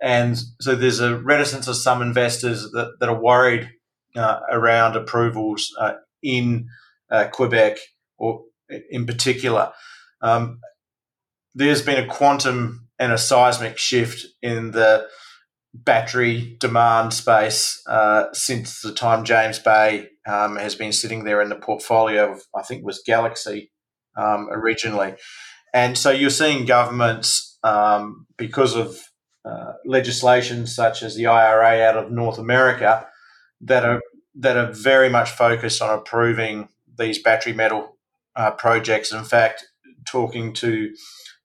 And 0.00 0.40
so 0.60 0.74
there's 0.74 1.00
a 1.00 1.16
reticence 1.16 1.68
of 1.68 1.76
some 1.76 2.02
investors 2.02 2.70
that, 2.72 2.96
that 3.00 3.08
are 3.08 3.20
worried 3.20 3.70
uh, 4.16 4.40
around 4.50 4.96
approvals 4.96 5.74
uh, 5.78 5.94
in 6.22 6.68
uh, 7.10 7.28
Quebec 7.32 7.78
or 8.18 8.44
in 8.90 9.06
particular. 9.06 9.72
Um, 10.20 10.60
there's 11.54 11.82
been 11.82 12.02
a 12.02 12.06
quantum 12.06 12.88
and 12.98 13.12
a 13.12 13.18
seismic 13.18 13.78
shift 13.78 14.26
in 14.40 14.70
the 14.70 15.06
battery 15.74 16.56
demand 16.60 17.12
space 17.12 17.82
uh, 17.86 18.26
since 18.32 18.80
the 18.80 18.92
time 18.92 19.24
James 19.24 19.58
Bay 19.58 20.08
um, 20.26 20.56
has 20.56 20.74
been 20.74 20.92
sitting 20.92 21.24
there 21.24 21.40
in 21.40 21.48
the 21.48 21.56
portfolio 21.56 22.32
of, 22.32 22.42
I 22.54 22.62
think, 22.62 22.84
was 22.84 23.02
Galaxy 23.04 23.72
um, 24.16 24.48
originally. 24.50 25.14
And 25.74 25.96
so 25.96 26.10
you're 26.10 26.30
seeing 26.30 26.66
governments, 26.66 27.58
um, 27.62 28.26
because 28.36 28.76
of 28.76 28.98
uh, 29.44 29.72
legislation 29.86 30.66
such 30.66 31.02
as 31.02 31.16
the 31.16 31.26
IRA 31.26 31.82
out 31.82 31.96
of 31.96 32.12
North 32.12 32.38
America, 32.38 33.06
that 33.62 33.84
are 33.84 34.00
that 34.34 34.56
are 34.56 34.72
very 34.72 35.08
much 35.08 35.30
focused 35.30 35.82
on 35.82 35.96
approving 35.98 36.68
these 36.98 37.22
battery 37.22 37.52
metal 37.52 37.96
uh, 38.36 38.50
projects. 38.52 39.12
In 39.12 39.24
fact, 39.24 39.64
talking 40.06 40.52
to 40.54 40.94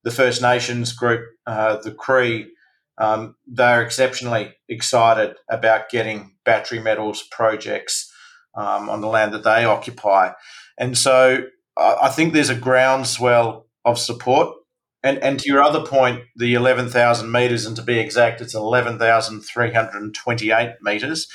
the 0.04 0.12
First 0.12 0.42
Nations 0.42 0.94
group, 0.94 1.26
uh, 1.46 1.78
the 1.78 1.92
Cree, 1.92 2.50
um, 2.98 3.36
they're 3.46 3.82
exceptionally 3.82 4.54
excited 4.70 5.36
about 5.50 5.90
getting 5.90 6.36
battery 6.46 6.80
metals 6.80 7.24
projects 7.30 8.12
um, 8.56 8.90
on 8.90 9.02
the 9.02 9.08
land 9.08 9.34
that 9.34 9.44
they 9.44 9.66
occupy. 9.66 10.32
And 10.78 10.98
so 10.98 11.44
I 11.78 12.10
think 12.10 12.34
there's 12.34 12.50
a 12.50 12.56
groundswell 12.56 13.68
of 13.86 14.00
support. 14.00 14.56
And, 15.04 15.20
and 15.20 15.40
to 15.40 15.48
your 15.48 15.62
other 15.62 15.86
point, 15.86 16.24
the 16.36 16.56
11,000 16.56 17.32
metres, 17.32 17.66
and 17.66 17.76
to 17.76 17.84
be 17.84 18.00
exact, 18.00 18.42
it's 18.42 18.56
11,328 18.56 20.72
metres 20.82 21.28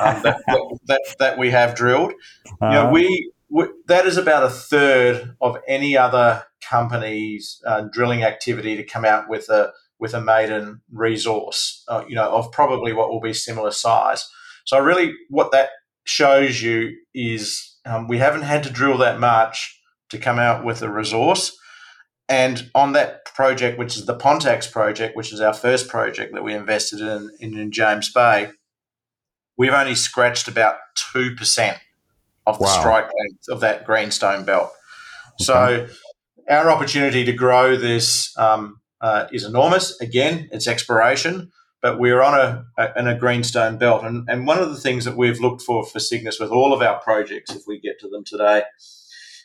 um, 0.00 0.22
that, 0.24 0.42
that, 0.86 1.00
that, 1.18 1.38
we 1.38 1.50
have 1.50 1.74
drilled. 1.74 2.12
Uh-huh. 2.12 2.66
You 2.66 2.72
know, 2.72 2.82
uh-huh. 2.82 2.92
we, 2.92 3.32
we, 3.48 3.66
that 3.86 4.06
is 4.06 4.18
about 4.18 4.44
a 4.44 4.50
third 4.50 5.34
of 5.40 5.56
any 5.66 5.96
other 5.96 6.44
company's 6.60 7.62
uh, 7.66 7.88
drilling 7.90 8.22
activity 8.24 8.76
to 8.76 8.84
come 8.84 9.04
out 9.04 9.28
with 9.28 9.48
a 9.48 9.72
with 10.00 10.14
a 10.14 10.20
maiden 10.20 10.80
resource, 10.92 11.82
uh, 11.88 12.04
you 12.08 12.14
know, 12.14 12.30
of 12.30 12.52
probably 12.52 12.92
what 12.92 13.08
will 13.08 13.20
be 13.20 13.32
similar 13.32 13.72
size. 13.72 14.24
So 14.64 14.78
really, 14.78 15.12
what 15.28 15.50
that 15.52 15.70
shows 16.04 16.62
you 16.62 16.96
is 17.14 17.76
um, 17.84 18.06
we 18.06 18.18
haven't 18.18 18.42
had 18.42 18.62
to 18.64 18.70
drill 18.70 18.98
that 18.98 19.18
much 19.18 19.80
to 20.10 20.18
come 20.18 20.38
out 20.38 20.64
with 20.64 20.82
a 20.82 20.90
resource. 20.90 21.58
And 22.28 22.70
on 22.74 22.92
that 22.92 23.24
project, 23.24 23.78
which 23.78 23.96
is 23.96 24.04
the 24.04 24.16
Pontax 24.16 24.70
project, 24.70 25.16
which 25.16 25.32
is 25.32 25.40
our 25.40 25.54
first 25.54 25.88
project 25.88 26.34
that 26.34 26.44
we 26.44 26.52
invested 26.52 27.00
in 27.00 27.30
in, 27.40 27.58
in 27.58 27.72
James 27.72 28.12
Bay, 28.12 28.50
we've 29.56 29.72
only 29.72 29.94
scratched 29.94 30.48
about 30.48 30.76
2% 31.14 31.78
of 32.46 32.58
the 32.58 32.66
strike 32.66 33.04
length 33.04 33.48
of 33.50 33.60
that 33.60 33.84
greenstone 33.84 34.44
belt. 34.44 34.70
Okay. 35.40 35.44
So 35.44 35.88
our 36.48 36.70
opportunity 36.70 37.24
to 37.24 37.32
grow 37.32 37.76
this 37.76 38.36
um, 38.38 38.80
uh, 39.00 39.26
is 39.32 39.44
enormous. 39.44 40.00
Again, 40.00 40.48
it's 40.50 40.66
exploration, 40.66 41.50
but 41.82 41.98
we're 41.98 42.22
on 42.22 42.34
a, 42.34 42.64
a, 42.78 42.98
in 42.98 43.06
a 43.06 43.18
greenstone 43.18 43.78
belt. 43.78 44.04
And, 44.04 44.28
and 44.28 44.46
one 44.46 44.58
of 44.58 44.70
the 44.70 44.80
things 44.80 45.04
that 45.04 45.16
we've 45.16 45.40
looked 45.40 45.62
for 45.62 45.84
for 45.84 46.00
Cygnus 46.00 46.40
with 46.40 46.50
all 46.50 46.72
of 46.72 46.82
our 46.82 47.00
projects, 47.00 47.54
if 47.54 47.62
we 47.66 47.78
get 47.78 48.00
to 48.00 48.08
them 48.08 48.24
today, 48.24 48.62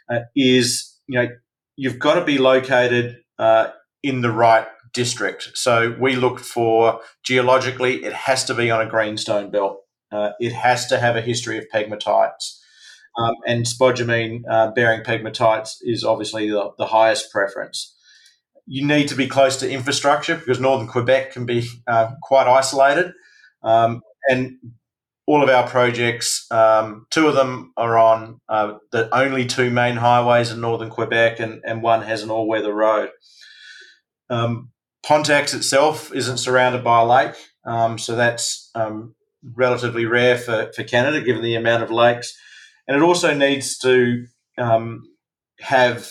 uh, 0.09 0.19
is 0.35 0.97
you 1.07 1.19
know 1.19 1.27
you've 1.75 1.99
got 1.99 2.15
to 2.15 2.25
be 2.25 2.37
located 2.37 3.17
uh, 3.39 3.69
in 4.01 4.21
the 4.21 4.31
right 4.31 4.67
district. 4.93 5.51
So 5.55 5.95
we 5.99 6.15
look 6.15 6.39
for 6.39 6.99
geologically, 7.23 8.03
it 8.03 8.13
has 8.13 8.45
to 8.45 8.53
be 8.53 8.69
on 8.69 8.85
a 8.85 8.89
greenstone 8.89 9.49
belt. 9.49 9.79
Uh, 10.11 10.31
it 10.39 10.53
has 10.53 10.87
to 10.87 10.99
have 10.99 11.15
a 11.15 11.21
history 11.21 11.57
of 11.57 11.65
pegmatites. 11.73 12.59
Um, 13.17 13.35
and 13.47 13.65
spodumene 13.65 14.41
uh, 14.49 14.71
bearing 14.71 15.01
pegmatites 15.01 15.75
is 15.81 16.03
obviously 16.03 16.49
the, 16.49 16.71
the 16.77 16.87
highest 16.87 17.31
preference 17.31 17.95
you 18.65 18.85
need 18.85 19.07
to 19.09 19.15
be 19.15 19.27
close 19.27 19.57
to 19.57 19.69
infrastructure 19.69 20.35
because 20.35 20.59
northern 20.59 20.87
Quebec 20.87 21.31
can 21.31 21.45
be 21.45 21.67
uh, 21.87 22.11
quite 22.21 22.47
isolated. 22.47 23.13
Um, 23.61 24.01
and 24.29 24.57
all 25.25 25.41
of 25.41 25.49
our 25.49 25.67
projects, 25.67 26.45
um, 26.51 27.05
two 27.09 27.27
of 27.27 27.35
them 27.35 27.71
are 27.77 27.97
on 27.97 28.41
uh, 28.49 28.73
the 28.91 29.13
only 29.15 29.45
two 29.45 29.69
main 29.69 29.95
highways 29.95 30.51
in 30.51 30.59
northern 30.59 30.89
Quebec, 30.89 31.39
and, 31.39 31.61
and 31.65 31.81
one 31.81 32.01
has 32.01 32.23
an 32.23 32.29
all 32.29 32.47
weather 32.47 32.73
road. 32.73 33.09
Um, 34.29 34.71
Pontax 35.05 35.53
itself 35.53 36.13
isn't 36.13 36.37
surrounded 36.37 36.83
by 36.83 37.01
a 37.01 37.05
lake, 37.05 37.35
um, 37.65 37.97
so 37.97 38.15
that's 38.15 38.69
um, 38.75 39.15
relatively 39.55 40.05
rare 40.05 40.37
for, 40.37 40.71
for 40.75 40.83
Canada 40.83 41.21
given 41.21 41.41
the 41.41 41.55
amount 41.55 41.83
of 41.83 41.91
lakes. 41.91 42.35
And 42.87 42.97
it 42.97 43.03
also 43.03 43.33
needs 43.33 43.77
to 43.79 44.25
um, 44.57 45.03
have 45.59 46.09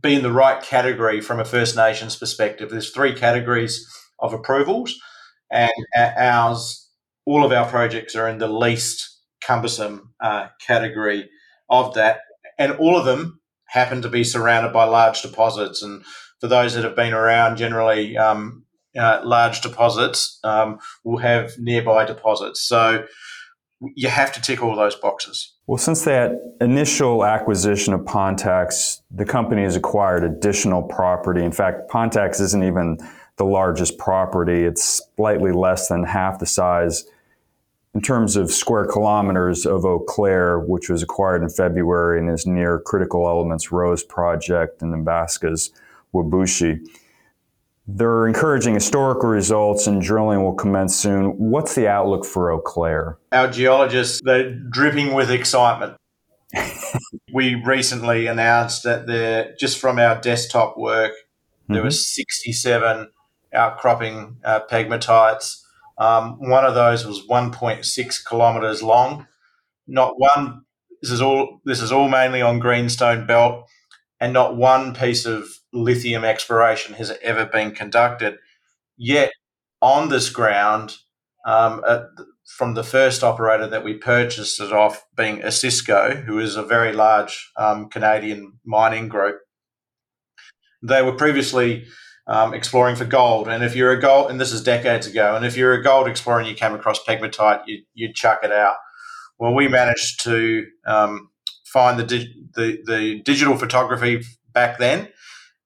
be 0.00 0.14
in 0.14 0.22
the 0.22 0.32
right 0.32 0.62
category 0.62 1.20
from 1.20 1.40
a 1.40 1.44
First 1.44 1.76
Nations 1.76 2.16
perspective. 2.16 2.70
There's 2.70 2.90
three 2.90 3.14
categories 3.14 3.86
of 4.20 4.32
approvals, 4.32 4.96
and 5.50 5.72
ours, 5.96 6.88
all 7.26 7.44
of 7.44 7.52
our 7.52 7.68
projects 7.68 8.14
are 8.14 8.28
in 8.28 8.38
the 8.38 8.48
least 8.48 9.18
cumbersome 9.44 10.14
uh, 10.20 10.48
category 10.66 11.28
of 11.68 11.94
that, 11.94 12.20
and 12.58 12.72
all 12.72 12.96
of 12.96 13.04
them 13.04 13.40
happen 13.66 14.02
to 14.02 14.08
be 14.08 14.24
surrounded 14.24 14.72
by 14.72 14.84
large 14.84 15.22
deposits. 15.22 15.82
And 15.82 16.04
for 16.40 16.48
those 16.48 16.74
that 16.74 16.84
have 16.84 16.96
been 16.96 17.14
around, 17.14 17.56
generally 17.56 18.16
um, 18.16 18.64
uh, 18.96 19.20
large 19.24 19.60
deposits 19.62 20.38
um, 20.44 20.78
will 21.04 21.18
have 21.18 21.52
nearby 21.58 22.04
deposits. 22.04 22.60
So 22.60 23.06
you 23.96 24.08
have 24.08 24.32
to 24.32 24.40
tick 24.40 24.62
all 24.62 24.76
those 24.76 24.94
boxes. 24.94 25.54
Well, 25.66 25.78
since 25.78 26.04
that 26.04 26.32
initial 26.60 27.24
acquisition 27.24 27.94
of 27.94 28.00
Pontax, 28.02 29.00
the 29.10 29.24
company 29.24 29.62
has 29.62 29.76
acquired 29.76 30.24
additional 30.24 30.82
property. 30.82 31.44
In 31.44 31.52
fact, 31.52 31.90
Pontax 31.90 32.40
isn't 32.40 32.62
even 32.62 32.98
the 33.42 33.50
largest 33.50 33.98
property, 33.98 34.64
it's 34.64 35.02
slightly 35.16 35.50
less 35.50 35.88
than 35.88 36.04
half 36.04 36.38
the 36.38 36.46
size 36.46 37.04
in 37.92 38.00
terms 38.00 38.36
of 38.36 38.52
square 38.52 38.86
kilometers 38.86 39.66
of 39.66 39.84
Auclair, 39.84 40.60
which 40.60 40.88
was 40.88 41.02
acquired 41.02 41.42
in 41.42 41.48
February 41.48 42.20
and 42.20 42.30
is 42.30 42.46
near 42.46 42.78
Critical 42.78 43.26
Elements 43.28 43.72
Rose 43.72 44.04
Project 44.04 44.80
in 44.80 44.92
Nemaska's 44.92 45.72
Whabouchi. 46.14 46.86
They're 47.88 48.28
encouraging 48.28 48.74
historical 48.74 49.28
results 49.28 49.88
and 49.88 50.00
drilling 50.00 50.44
will 50.44 50.54
commence 50.54 50.94
soon. 50.94 51.36
What's 51.36 51.74
the 51.74 51.88
outlook 51.88 52.24
for 52.24 52.52
Auclair? 52.52 53.18
Our 53.32 53.50
geologists, 53.50 54.20
they're 54.22 54.54
dripping 54.54 55.14
with 55.14 55.32
excitement. 55.32 55.96
we 57.34 57.56
recently 57.56 58.28
announced 58.28 58.84
that 58.84 59.08
there, 59.08 59.56
just 59.58 59.80
from 59.80 59.98
our 59.98 60.20
desktop 60.20 60.78
work, 60.78 61.12
there 61.66 61.78
mm-hmm. 61.78 61.86
was 61.86 62.06
67 62.06 63.08
outcropping 63.54 64.38
uh, 64.44 64.60
pegmatites. 64.70 65.60
Um, 65.98 66.38
one 66.48 66.64
of 66.64 66.74
those 66.74 67.06
was 67.06 67.26
1.6 67.26 68.28
kilometres 68.28 68.82
long. 68.82 69.26
Not 69.86 70.14
one. 70.18 70.62
This 71.00 71.10
is 71.10 71.20
all. 71.20 71.60
This 71.64 71.80
is 71.80 71.92
all 71.92 72.08
mainly 72.08 72.40
on 72.40 72.60
greenstone 72.60 73.26
belt, 73.26 73.68
and 74.20 74.32
not 74.32 74.56
one 74.56 74.94
piece 74.94 75.26
of 75.26 75.48
lithium 75.72 76.24
exploration 76.24 76.94
has 76.94 77.12
ever 77.22 77.46
been 77.46 77.72
conducted. 77.72 78.38
Yet, 78.96 79.32
on 79.80 80.08
this 80.08 80.28
ground, 80.28 80.96
um, 81.44 81.82
uh, 81.84 82.04
from 82.46 82.74
the 82.74 82.84
first 82.84 83.24
operator 83.24 83.66
that 83.66 83.84
we 83.84 83.94
purchased 83.94 84.60
it 84.60 84.72
off, 84.72 85.04
being 85.16 85.40
Osisko, 85.40 86.24
who 86.24 86.38
is 86.38 86.56
a 86.56 86.62
very 86.62 86.92
large 86.92 87.50
um, 87.56 87.88
Canadian 87.88 88.58
mining 88.64 89.08
group, 89.08 89.40
they 90.82 91.02
were 91.02 91.16
previously 91.16 91.86
um, 92.26 92.54
exploring 92.54 92.96
for 92.96 93.04
gold. 93.04 93.48
And 93.48 93.64
if 93.64 93.74
you're 93.74 93.92
a 93.92 94.00
gold, 94.00 94.30
and 94.30 94.40
this 94.40 94.52
is 94.52 94.62
decades 94.62 95.06
ago, 95.06 95.36
and 95.36 95.44
if 95.44 95.56
you're 95.56 95.72
a 95.72 95.82
gold 95.82 96.08
explorer 96.08 96.40
and 96.40 96.48
you 96.48 96.54
came 96.54 96.74
across 96.74 97.02
pegmatite, 97.04 97.62
you, 97.66 97.82
you'd 97.94 98.14
chuck 98.14 98.40
it 98.42 98.52
out. 98.52 98.76
Well, 99.38 99.54
we 99.54 99.68
managed 99.68 100.22
to 100.24 100.66
um, 100.86 101.30
find 101.64 101.98
the, 101.98 102.04
the, 102.54 102.78
the 102.86 103.22
digital 103.24 103.56
photography 103.56 104.22
back 104.52 104.78
then 104.78 105.08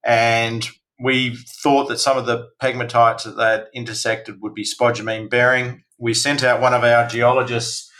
and 0.07 0.69
we 1.03 1.37
thought 1.37 1.89
that 1.89 1.99
some 1.99 2.17
of 2.17 2.27
the 2.27 2.49
pegmatites 2.63 3.25
that 3.25 3.37
they 3.37 3.45
had 3.45 3.67
intersected 3.75 4.41
would 4.41 4.55
be 4.55 4.65
spodumene 4.65 5.29
bearing. 5.29 5.83
We 5.99 6.15
sent 6.15 6.43
out 6.43 6.61
one 6.61 6.73
of 6.73 6.85
our 6.85 7.07
geologists 7.07 7.91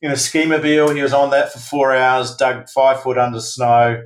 in 0.00 0.10
a 0.10 0.14
schemobile. 0.14 0.96
He 0.96 1.02
was 1.02 1.12
on 1.12 1.30
that 1.30 1.52
for 1.52 1.58
four 1.58 1.94
hours, 1.94 2.34
dug 2.34 2.68
five 2.68 3.02
foot 3.02 3.18
under 3.18 3.40
snow, 3.40 4.02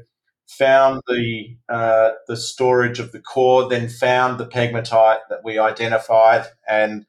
found 0.46 1.02
the 1.06 1.56
uh, 1.68 2.10
the 2.26 2.36
storage 2.36 2.98
of 2.98 3.12
the 3.12 3.20
core, 3.20 3.68
then 3.68 3.88
found 3.88 4.38
the 4.38 4.46
pegmatite 4.46 5.20
that 5.28 5.44
we 5.44 5.58
identified, 5.58 6.46
and 6.68 7.06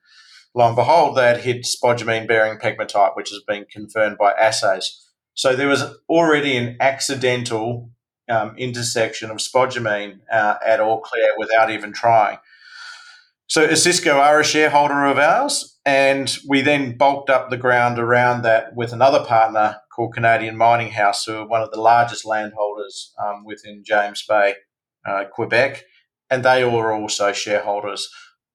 lo 0.54 0.68
and 0.68 0.76
behold, 0.76 1.18
they 1.18 1.28
had 1.28 1.42
hit 1.42 1.66
spodumene 1.66 2.28
bearing 2.28 2.60
pegmatite, 2.60 3.16
which 3.16 3.30
has 3.30 3.42
been 3.48 3.66
confirmed 3.72 4.18
by 4.18 4.32
assays. 4.34 5.02
So 5.34 5.56
there 5.56 5.68
was 5.68 5.84
already 6.08 6.56
an 6.56 6.78
accidental 6.80 7.90
um, 8.30 8.56
intersection 8.58 9.30
of 9.30 9.38
spodumene 9.38 10.20
uh, 10.32 10.56
at 10.66 10.80
Auclair 10.80 11.34
without 11.38 11.70
even 11.70 11.92
trying. 11.92 12.38
So 13.48 13.68
Osisko 13.68 14.16
are 14.16 14.40
a 14.40 14.44
shareholder 14.44 15.06
of 15.06 15.20
ours, 15.20 15.75
and 15.86 16.38
we 16.48 16.62
then 16.62 16.98
bulked 16.98 17.30
up 17.30 17.50
the 17.50 17.58
ground 17.58 18.00
around 18.00 18.42
that 18.42 18.76
with 18.76 18.92
another 18.92 19.24
partner 19.24 19.78
called 19.96 20.14
Canadian 20.14 20.58
Mining 20.58 20.92
House, 20.92 21.26
who 21.26 21.36
are 21.36 21.48
one 21.48 21.62
of 21.62 21.72
the 21.72 21.80
largest 21.80 22.26
landholders 22.26 23.14
um, 23.24 23.46
within 23.46 23.84
James 23.84 24.24
Bay, 24.28 24.56
uh, 25.06 25.26
Quebec, 25.32 25.86
and 26.30 26.44
they 26.44 26.64
are 26.64 26.94
also 26.94 27.32
shareholders 27.32 28.10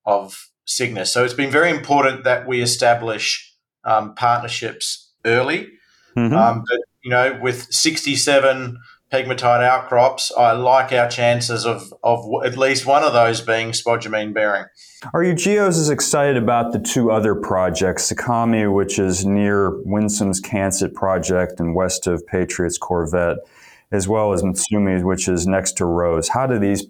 of 0.05 0.51
Cygnus. 0.65 1.13
So 1.13 1.25
it's 1.25 1.35
been 1.35 1.51
very 1.51 1.71
important 1.71 2.25
that 2.25 2.49
we 2.49 2.63
establish 2.63 3.55
um, 3.85 4.15
partnerships 4.15 5.13
early. 5.25 5.69
Mm-hmm. 6.17 6.35
Um, 6.35 6.65
but 6.69 6.81
you 7.03 7.11
know, 7.11 7.39
with 7.41 7.73
67 7.73 8.77
pegmatite 9.12 9.62
outcrops, 9.62 10.33
I 10.37 10.52
like 10.52 10.93
our 10.93 11.09
chances 11.09 11.67
of, 11.67 11.93
of 12.02 12.25
at 12.45 12.57
least 12.57 12.87
one 12.87 13.02
of 13.02 13.12
those 13.12 13.40
being 13.40 13.73
spodumene 13.73 14.33
bearing. 14.33 14.67
Are 15.12 15.25
you 15.25 15.35
geos 15.35 15.79
as 15.79 15.90
excited 15.90 16.37
about 16.37 16.73
the 16.73 16.79
two 16.79 17.11
other 17.11 17.35
projects, 17.35 18.11
Sakami, 18.11 18.73
which 18.73 18.99
is 18.99 19.25
near 19.25 19.73
Winsome's 19.85 20.40
Cancet 20.40 20.95
project 20.95 21.59
and 21.59 21.75
west 21.75 22.07
of 22.07 22.25
Patriots 22.26 22.79
Corvette, 22.79 23.38
as 23.90 24.07
well 24.07 24.33
as 24.33 24.43
Mitsumi, 24.43 25.02
which 25.02 25.26
is 25.26 25.47
next 25.47 25.73
to 25.79 25.87
Rose? 25.87 26.29
How 26.29 26.47
do 26.47 26.59
these 26.59 26.87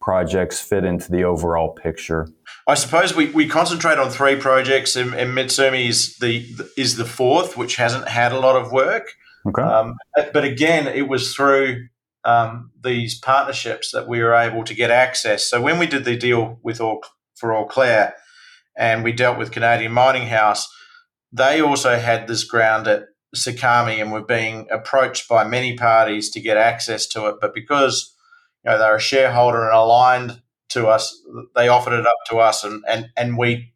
projects 0.00 0.60
fit 0.60 0.84
into 0.84 1.10
the 1.10 1.24
overall 1.24 1.70
picture? 1.70 2.28
I 2.68 2.74
suppose 2.74 3.16
we, 3.16 3.30
we 3.30 3.48
concentrate 3.48 3.98
on 3.98 4.10
three 4.10 4.36
projects, 4.36 4.94
and, 4.94 5.14
and 5.14 5.36
Mitsumi 5.36 5.88
is 5.88 6.16
the 6.16 6.46
is 6.76 6.96
the 6.96 7.04
fourth, 7.04 7.56
which 7.56 7.76
hasn't 7.76 8.08
had 8.08 8.32
a 8.32 8.38
lot 8.38 8.54
of 8.54 8.70
work. 8.70 9.08
Okay. 9.46 9.62
Um, 9.62 9.96
but 10.32 10.44
again, 10.44 10.86
it 10.86 11.08
was 11.08 11.34
through 11.34 11.88
um, 12.24 12.70
these 12.82 13.18
partnerships 13.18 13.90
that 13.92 14.08
we 14.08 14.22
were 14.22 14.34
able 14.34 14.64
to 14.64 14.74
get 14.74 14.90
access. 14.90 15.48
So 15.48 15.60
when 15.60 15.78
we 15.78 15.86
did 15.86 16.04
the 16.04 16.16
deal 16.16 16.58
with 16.62 16.80
all 16.80 17.02
for 17.34 17.50
Auclair, 17.50 18.14
and 18.76 19.04
we 19.04 19.12
dealt 19.12 19.38
with 19.38 19.52
Canadian 19.52 19.92
Mining 19.92 20.28
House, 20.28 20.68
they 21.32 21.60
also 21.60 21.96
had 21.98 22.26
this 22.26 22.44
ground 22.44 22.86
at 22.86 23.04
Sakami 23.34 24.00
and 24.00 24.12
were 24.12 24.24
being 24.24 24.68
approached 24.70 25.28
by 25.28 25.44
many 25.44 25.76
parties 25.76 26.30
to 26.30 26.40
get 26.40 26.56
access 26.56 27.06
to 27.08 27.26
it. 27.26 27.36
But 27.40 27.54
because 27.54 28.14
you 28.64 28.70
know 28.70 28.78
they're 28.78 28.96
a 28.96 29.00
shareholder 29.00 29.64
and 29.64 29.74
aligned 29.76 30.40
to 30.70 30.86
us, 30.86 31.20
they 31.54 31.68
offered 31.68 31.92
it 31.92 32.06
up 32.06 32.16
to 32.30 32.38
us, 32.38 32.64
and 32.64 32.82
and 32.88 33.10
and 33.16 33.36
we 33.36 33.72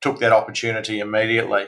took 0.00 0.18
that 0.20 0.32
opportunity 0.32 1.00
immediately. 1.00 1.66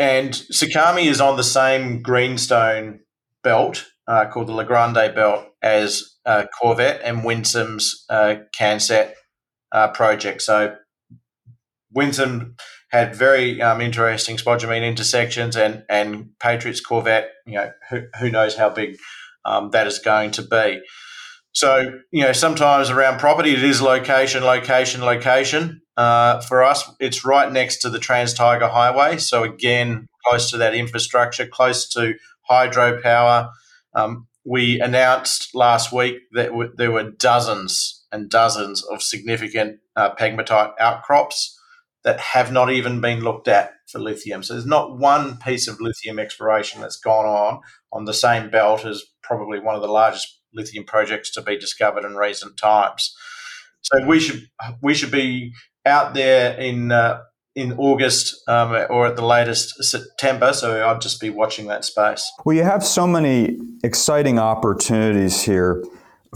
And 0.00 0.32
Sakami 0.32 1.08
is 1.08 1.20
on 1.20 1.36
the 1.36 1.44
same 1.44 2.00
greenstone 2.00 3.00
belt 3.44 3.84
uh, 4.08 4.24
called 4.32 4.46
the 4.46 4.52
La 4.54 4.62
Grande 4.64 5.14
belt 5.14 5.44
as 5.62 6.16
uh, 6.24 6.46
Corvette 6.58 7.02
and 7.04 7.22
Winsome's 7.22 8.06
uh, 8.08 8.36
Cancet 8.56 9.14
uh, 9.72 9.88
project. 9.88 10.40
So 10.40 10.74
Winsome 11.92 12.56
had 12.88 13.14
very 13.14 13.60
um, 13.60 13.82
interesting 13.82 14.38
spodumene 14.38 14.88
intersections, 14.88 15.54
and 15.54 15.84
and 15.90 16.30
Patriots 16.40 16.80
Corvette, 16.80 17.28
you 17.46 17.56
know, 17.56 17.70
who, 17.90 18.04
who 18.18 18.30
knows 18.30 18.56
how 18.56 18.70
big 18.70 18.96
um, 19.44 19.68
that 19.72 19.86
is 19.86 19.98
going 19.98 20.30
to 20.30 20.42
be. 20.42 20.80
So 21.52 22.00
you 22.10 22.22
know, 22.22 22.32
sometimes 22.32 22.90
around 22.90 23.18
property, 23.18 23.52
it 23.52 23.64
is 23.64 23.82
location, 23.82 24.44
location, 24.44 25.02
location. 25.02 25.82
Uh, 25.96 26.40
for 26.40 26.62
us, 26.62 26.90
it's 27.00 27.24
right 27.24 27.50
next 27.52 27.78
to 27.78 27.90
the 27.90 27.98
Trans 27.98 28.32
Taiga 28.32 28.68
Highway, 28.68 29.18
so 29.18 29.42
again, 29.42 30.06
close 30.24 30.50
to 30.50 30.56
that 30.58 30.74
infrastructure, 30.74 31.46
close 31.46 31.88
to 31.90 32.14
hydropower. 32.48 33.50
Um, 33.94 34.26
we 34.44 34.80
announced 34.80 35.54
last 35.54 35.92
week 35.92 36.20
that 36.32 36.48
w- 36.48 36.72
there 36.74 36.90
were 36.90 37.10
dozens 37.10 38.04
and 38.10 38.30
dozens 38.30 38.82
of 38.84 39.02
significant 39.02 39.78
uh, 39.96 40.14
pegmatite 40.14 40.72
outcrops 40.80 41.58
that 42.02 42.18
have 42.18 42.50
not 42.50 42.70
even 42.70 43.00
been 43.00 43.20
looked 43.20 43.48
at 43.48 43.72
for 43.86 43.98
lithium. 43.98 44.42
So 44.42 44.54
there's 44.54 44.66
not 44.66 44.98
one 44.98 45.36
piece 45.36 45.68
of 45.68 45.80
lithium 45.80 46.18
exploration 46.18 46.80
that's 46.80 46.96
gone 46.98 47.26
on 47.26 47.60
on 47.92 48.06
the 48.06 48.14
same 48.14 48.50
belt 48.50 48.84
as 48.86 49.04
probably 49.22 49.60
one 49.60 49.74
of 49.74 49.82
the 49.82 49.88
largest 49.88 50.39
lithium 50.54 50.84
projects 50.84 51.30
to 51.32 51.42
be 51.42 51.58
discovered 51.58 52.04
in 52.04 52.16
recent 52.16 52.56
times. 52.56 53.14
So 53.82 54.06
we 54.06 54.20
should 54.20 54.48
we 54.82 54.94
should 54.94 55.10
be 55.10 55.52
out 55.86 56.14
there 56.14 56.54
in 56.58 56.92
uh, 56.92 57.20
in 57.56 57.72
August 57.78 58.48
um, 58.48 58.72
or 58.90 59.06
at 59.06 59.16
the 59.16 59.24
latest 59.24 59.82
September. 59.82 60.52
So 60.52 60.86
I'd 60.86 61.00
just 61.00 61.20
be 61.20 61.30
watching 61.30 61.66
that 61.66 61.84
space. 61.84 62.30
Well, 62.44 62.56
you 62.56 62.62
have 62.62 62.84
so 62.84 63.06
many 63.06 63.58
exciting 63.82 64.38
opportunities 64.38 65.42
here. 65.42 65.84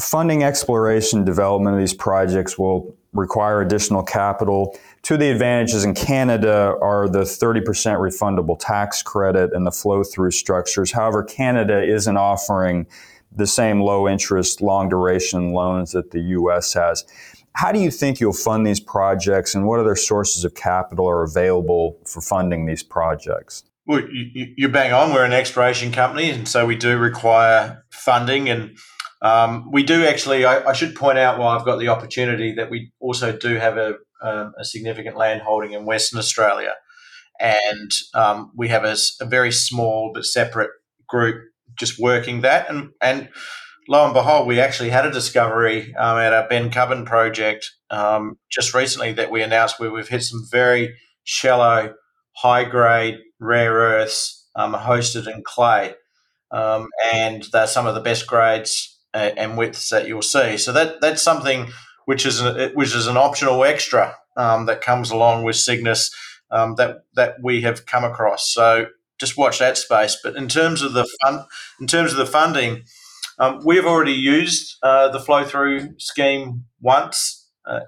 Funding 0.01 0.43
exploration 0.43 1.25
development 1.25 1.75
of 1.75 1.81
these 1.81 1.95
projects 1.95 2.59
will 2.59 2.97
require 3.13 3.61
additional 3.61 4.03
capital. 4.03 4.77
Two 5.03 5.15
of 5.15 5.21
the 5.21 5.31
advantages 5.31 5.85
in 5.85 5.95
Canada 5.95 6.77
are 6.83 7.09
the 7.09 7.21
30% 7.21 7.63
refundable 7.63 8.59
tax 8.59 9.03
credit 9.03 9.53
and 9.53 9.65
the 9.65 9.71
flow 9.71 10.03
through 10.03 10.33
structures. 10.33 10.91
However, 10.91 11.23
Canada 11.23 11.81
isn't 11.81 12.17
offering 12.17 12.87
the 13.35 13.47
same 13.47 13.81
low 13.81 14.09
interest, 14.09 14.61
long 14.61 14.89
duration 14.89 15.53
loans 15.53 15.93
that 15.93 16.11
the 16.11 16.21
US 16.21 16.73
has. 16.75 17.05
How 17.55 17.71
do 17.71 17.79
you 17.79 17.91
think 17.91 18.19
you'll 18.19 18.33
fund 18.33 18.67
these 18.67 18.81
projects 18.81 19.55
and 19.55 19.67
what 19.67 19.79
other 19.79 19.95
sources 19.95 20.45
of 20.45 20.55
capital 20.55 21.09
are 21.09 21.23
available 21.23 21.99
for 22.05 22.21
funding 22.21 22.67
these 22.67 22.83
projects? 22.83 23.65
Well, 23.87 24.01
you, 24.11 24.55
you 24.57 24.69
bang 24.69 24.93
on. 24.93 25.13
We're 25.13 25.25
an 25.25 25.33
exploration 25.33 25.93
company, 25.93 26.31
and 26.31 26.49
so 26.49 26.67
we 26.67 26.75
do 26.75 26.97
require 26.97 27.85
funding. 27.91 28.49
And 28.49 28.77
um, 29.21 29.71
we 29.71 29.83
do 29.83 30.05
actually, 30.05 30.45
I, 30.45 30.71
I, 30.71 30.73
should 30.73 30.95
point 30.95 31.19
out 31.19 31.39
while 31.39 31.57
I've 31.57 31.67
got 31.67 31.79
the 31.79 31.89
opportunity 31.89 32.55
that 32.55 32.71
we 32.71 32.93
also 32.99 33.37
do 33.37 33.57
have 33.57 33.77
a, 33.77 33.97
um, 34.23 34.55
a 34.59 34.65
significant 34.65 35.17
land 35.17 35.43
holding 35.43 35.73
in 35.73 35.85
Western 35.85 36.19
Australia. 36.19 36.73
And 37.39 37.91
um, 38.15 38.53
we 38.57 38.69
have 38.69 38.85
a, 38.85 38.97
a, 39.21 39.27
very 39.27 39.53
small 39.53 40.13
but 40.15 40.25
separate 40.25 40.71
group 41.09 41.43
just 41.79 41.99
working 41.99 42.43
that. 42.43 42.69
And, 42.71 42.91
and 43.01 43.29
lo 43.89 44.05
and 44.05 44.15
behold, 44.15 44.47
we 44.47 44.61
actually 44.61 44.91
had 44.91 45.07
a 45.07 45.13
discovery 45.13 45.95
um, 45.97 46.19
at 46.19 46.33
our 46.33 46.49
Bencubbin 46.49 47.07
project 47.07 47.71
um, 47.91 48.39
just 48.51 48.75
recently 48.75 49.13
that 49.13 49.31
we 49.31 49.43
announced 49.43 49.79
where 49.79 49.91
we've 49.91 50.09
hit 50.09 50.23
some 50.23 50.47
very 50.51 50.95
shallow, 51.25 51.95
high 52.37 52.65
grade 52.65 53.19
rare 53.41 53.73
earths 53.73 54.49
um, 54.57 54.75
hosted 54.75 55.33
in 55.33 55.43
clay. 55.45 55.95
Um, 56.51 56.89
and 57.13 57.45
they're 57.53 57.67
some 57.67 57.87
of 57.87 57.95
the 57.95 58.01
best 58.01 58.27
grades 58.27 58.95
and 59.15 59.57
widths 59.57 59.89
that 59.91 60.09
you'll 60.09 60.23
see. 60.23 60.57
So 60.57 60.73
that 60.73 61.01
that's 61.01 61.23
something 61.23 61.69
which 62.05 62.27
is 62.27 62.41
a, 62.41 62.71
which 62.75 62.95
is 62.95 63.07
an 63.07 63.17
optional 63.17 63.65
extra 63.65 64.17
um, 64.37 64.67
that 64.67 64.81
comes 64.81 65.11
along 65.11 65.45
with 65.45 65.57
Cygnus 65.57 66.11
um, 66.51 66.75
that 66.77 66.99
that 67.15 67.37
we 67.43 67.63
have 67.63 67.87
come 67.87 68.05
across. 68.05 68.53
So 68.53 68.87
just 69.19 69.37
watch 69.37 69.59
that 69.59 69.79
space. 69.79 70.19
But 70.23 70.37
in 70.37 70.49
terms 70.49 70.83
of 70.83 70.93
the 70.93 71.07
fun, 71.23 71.45
in 71.81 71.87
terms 71.87 72.13
of 72.13 72.19
the 72.19 72.27
funding, 72.27 72.83
um, 73.39 73.61
we've 73.65 73.87
already 73.87 74.13
used 74.13 74.77
uh, 74.83 75.09
the 75.09 75.21
flow 75.21 75.45
through 75.45 75.99
scheme 75.99 76.65
once 76.81 77.49
uh, 77.67 77.81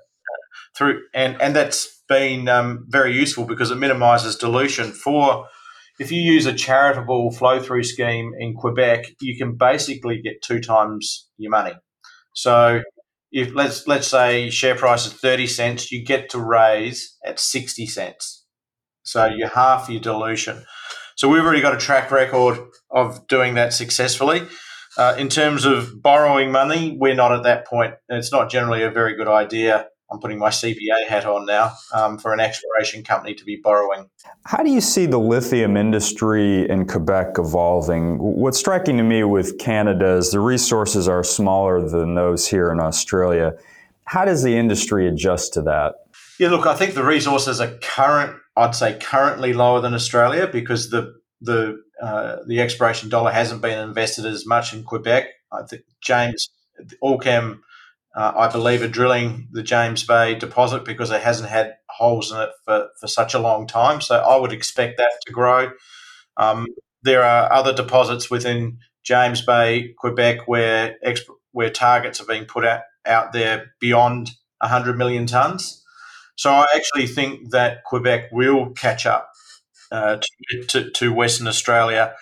through, 0.77 1.03
and 1.15 1.41
and 1.41 1.55
that's 1.55 2.03
been 2.09 2.49
um, 2.49 2.85
very 2.89 3.15
useful 3.15 3.45
because 3.45 3.71
it 3.71 3.77
minimises 3.77 4.37
dilution 4.37 4.93
for 4.93 5.47
if 5.99 6.13
you 6.13 6.21
use 6.21 6.47
a 6.47 6.53
charitable 6.53 7.31
flow 7.33 7.61
through 7.61 7.85
scheme 7.85 8.33
in 8.39 8.55
Quebec, 8.55 9.07
you 9.21 9.37
can 9.37 9.57
basically 9.57 10.21
get 10.21 10.43
two 10.43 10.61
times 10.61 11.29
your 11.39 11.51
money. 11.51 11.73
So 12.35 12.83
if 13.33 13.55
let's 13.55 13.87
let's 13.87 14.09
say 14.09 14.51
share 14.51 14.75
price 14.75 15.07
is 15.07 15.15
30 15.15 15.47
cents, 15.47 15.91
you 15.91 16.05
get 16.05 16.31
to 16.31 16.39
raise 16.39 17.17
at 17.25 17.41
60 17.41 17.87
cents. 17.87 18.45
So 19.03 19.27
you 19.27 19.47
half 19.47 19.89
your 19.89 20.01
dilution. 20.01 20.65
So 21.17 21.29
we've 21.29 21.43
already 21.43 21.63
got 21.63 21.75
a 21.75 21.79
track 21.79 22.11
record 22.11 22.59
of 22.91 23.27
doing 23.27 23.55
that 23.55 23.73
successfully. 23.73 24.43
Uh, 24.97 25.15
in 25.19 25.29
terms 25.29 25.65
of 25.65 26.01
borrowing 26.01 26.51
money, 26.51 26.97
we're 26.99 27.15
not 27.15 27.33
at 27.33 27.43
that 27.43 27.67
point. 27.67 27.95
It's 28.09 28.33
not 28.33 28.51
generally 28.51 28.83
a 28.83 28.91
very 28.91 29.15
good 29.15 29.29
idea 29.29 29.89
I'm 30.11 30.21
putting 30.21 30.39
my 30.39 30.51
CPA 30.51 31.09
hat 31.09 31.25
on 31.25 31.47
now 31.47 31.73
um, 31.93 32.19
for 32.19 32.33
an 32.33 32.39
exploration 32.39 33.03
company 33.03 33.35
to 33.35 33.45
be 33.45 33.57
borrowing. 33.57 34.09
How 34.45 34.63
do 34.63 34.71
you 34.71 34.81
see 34.81 35.07
the 35.07 35.19
lithium 35.19 35.77
industry 35.77 36.69
in 36.69 36.87
Quebec 36.87 37.35
evolving? 37.39 38.19
What's 38.19 38.59
striking 38.59 38.97
to 38.99 39.03
me 39.03 39.25
with 39.25 39.59
Canada 39.59 40.17
is 40.17 40.31
the 40.31 40.39
resources 40.39 41.09
are 41.09 41.25
smaller 41.25 41.89
than 41.89 42.15
those 42.15 42.47
here 42.47 42.71
in 42.71 42.79
Australia. 42.79 43.55
How 44.05 44.25
does 44.25 44.45
the 44.45 44.57
industry 44.57 45.09
adjust 45.09 45.53
to 45.55 45.63
that? 45.63 45.95
Yeah, 46.39 46.51
look, 46.51 46.67
I 46.67 46.77
think 46.77 46.95
the 46.95 47.05
resources 47.05 47.61
are 47.61 47.77
current. 47.83 48.37
I'd 48.57 48.75
say 48.75 48.99
currently 48.99 49.53
lower 49.53 49.81
than 49.81 49.95
Australia 49.95 50.47
because 50.47 50.91
the 50.91 51.15
the 51.41 51.83
uh, 52.03 52.37
the 52.47 52.61
exploration 52.61 53.09
dollar 53.09 53.31
hasn't 53.31 53.63
been 53.63 53.79
invested 53.79 54.27
as 54.27 54.47
much 54.47 54.73
in 54.73 54.85
Quebec. 54.85 55.29
I 55.53 55.63
think 55.63 55.83
James 56.01 56.51
Allkem 57.03 57.61
uh, 58.17 58.33
I 58.35 58.49
believe, 58.51 58.83
are 58.83 58.89
drilling 58.89 59.49
the 59.53 59.63
James 59.63 60.03
Bay 60.05 60.35
deposit 60.35 60.85
because 60.87 61.11
it 61.11 61.21
hasn't 61.21 61.51
had 61.51 61.75
holes 61.91 62.33
in 62.33 62.41
it 62.41 62.51
for, 62.65 62.89
for 62.99 63.07
such 63.07 63.35
a 63.35 63.39
long 63.39 63.67
time. 63.67 64.01
So 64.01 64.17
I 64.17 64.37
would 64.37 64.53
expect 64.53 64.97
that 64.97 65.13
to 65.27 65.33
grow. 65.33 65.71
Um, 66.39 66.67
there 67.03 67.23
are 67.23 67.53
other 67.53 67.75
deposits 67.75 68.31
within 68.31 68.79
James 69.05 69.43
Bay, 69.43 69.95
Quebec, 69.99 70.49
where 70.49 70.97
exp- 71.07 71.29
where 71.53 71.71
targets 71.71 72.21
are 72.21 72.27
being 72.27 72.47
put 72.47 72.65
out, 72.65 72.81
out 73.05 73.33
there 73.33 73.73
beyond 73.81 74.31
100 74.61 74.97
million 74.97 75.27
tonnes. 75.27 75.83
So 76.37 76.51
I 76.51 76.67
actually 76.75 77.07
think 77.07 77.51
that 77.51 77.85
Quebec 77.85 78.31
will 78.31 78.71
catch 78.71 79.07
up 79.07 79.31
uh, 79.91 80.17
to, 80.17 80.65
to, 80.69 80.91
to, 80.91 81.13
Western 81.13 81.47
Australia. 81.47 82.15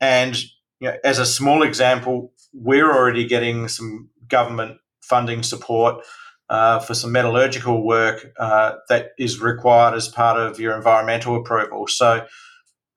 And 0.00 0.36
you 0.80 0.88
know, 0.88 0.96
as 1.04 1.18
a 1.18 1.26
small 1.26 1.62
example, 1.62 2.32
we're 2.52 2.90
already 2.90 3.26
getting 3.26 3.68
some 3.68 4.10
government 4.28 4.78
funding 5.02 5.42
support 5.42 6.04
uh, 6.50 6.78
for 6.78 6.94
some 6.94 7.12
metallurgical 7.12 7.84
work 7.84 8.32
uh, 8.38 8.76
that 8.88 9.10
is 9.18 9.40
required 9.40 9.94
as 9.94 10.08
part 10.08 10.38
of 10.38 10.58
your 10.58 10.76
environmental 10.76 11.36
approval. 11.36 11.86
So, 11.86 12.26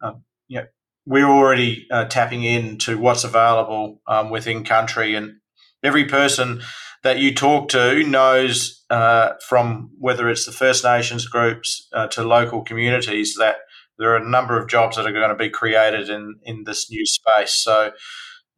um, 0.01 0.23
you 0.47 0.59
know, 0.59 0.67
we're 1.05 1.27
already 1.27 1.87
uh, 1.91 2.05
tapping 2.05 2.43
into 2.43 2.97
what's 2.97 3.23
available 3.23 4.01
um, 4.07 4.29
within 4.29 4.63
country, 4.63 5.15
and 5.15 5.37
every 5.83 6.05
person 6.05 6.61
that 7.03 7.19
you 7.19 7.33
talk 7.33 7.69
to 7.69 8.03
knows 8.03 8.83
uh, 8.89 9.33
from 9.47 9.91
whether 9.99 10.29
it's 10.29 10.45
the 10.45 10.51
First 10.51 10.83
Nations 10.83 11.27
groups 11.27 11.87
uh, 11.93 12.07
to 12.07 12.23
local 12.23 12.63
communities 12.63 13.35
that 13.39 13.57
there 13.97 14.11
are 14.11 14.17
a 14.17 14.29
number 14.29 14.59
of 14.59 14.67
jobs 14.67 14.95
that 14.95 15.05
are 15.05 15.11
going 15.11 15.29
to 15.29 15.35
be 15.35 15.49
created 15.49 16.09
in 16.09 16.35
in 16.43 16.63
this 16.65 16.89
new 16.89 17.05
space. 17.05 17.55
So 17.55 17.91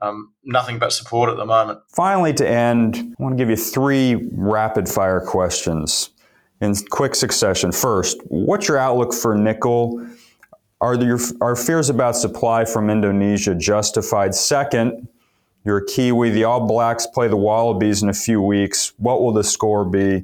um, 0.01 0.33
nothing 0.43 0.79
but 0.79 0.91
support 0.91 1.29
at 1.29 1.37
the 1.37 1.45
moment. 1.45 1.79
Finally, 1.95 2.33
to 2.33 2.47
end, 2.47 2.97
I 2.97 3.23
want 3.23 3.37
to 3.37 3.41
give 3.41 3.49
you 3.49 3.55
three 3.55 4.29
rapid 4.33 4.89
fire 4.89 5.21
questions. 5.21 6.09
in 6.61 6.73
quick 6.89 7.15
succession. 7.15 7.71
First, 7.71 8.21
what's 8.27 8.67
your 8.67 8.77
outlook 8.77 9.13
for 9.13 9.35
nickel? 9.35 10.05
Are, 10.81 10.97
there, 10.97 11.17
are 11.41 11.55
fears 11.55 11.89
about 11.89 12.15
supply 12.15 12.65
from 12.65 12.89
Indonesia 12.89 13.55
justified? 13.55 14.33
Second, 14.35 15.07
you're 15.65 15.77
a 15.77 15.85
Kiwi. 15.85 16.29
The 16.29 16.43
All 16.43 16.65
Blacks 16.67 17.07
play 17.07 17.27
the 17.27 17.37
Wallabies 17.37 18.03
in 18.03 18.09
a 18.09 18.13
few 18.13 18.41
weeks. 18.41 18.93
What 18.97 19.21
will 19.21 19.33
the 19.33 19.43
score 19.43 19.85
be? 19.85 20.23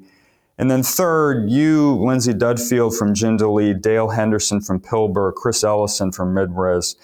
And 0.57 0.69
then 0.69 0.83
third, 0.83 1.49
you, 1.49 1.95
Lindsay 1.95 2.33
Dudfield 2.33 2.97
from 2.97 3.13
Jindalee, 3.13 3.81
Dale 3.81 4.09
Henderson 4.09 4.59
from 4.59 4.81
Pilbara, 4.81 5.33
Chris 5.33 5.63
Ellison 5.63 6.11
from 6.11 6.35
MinRes. 6.35 6.95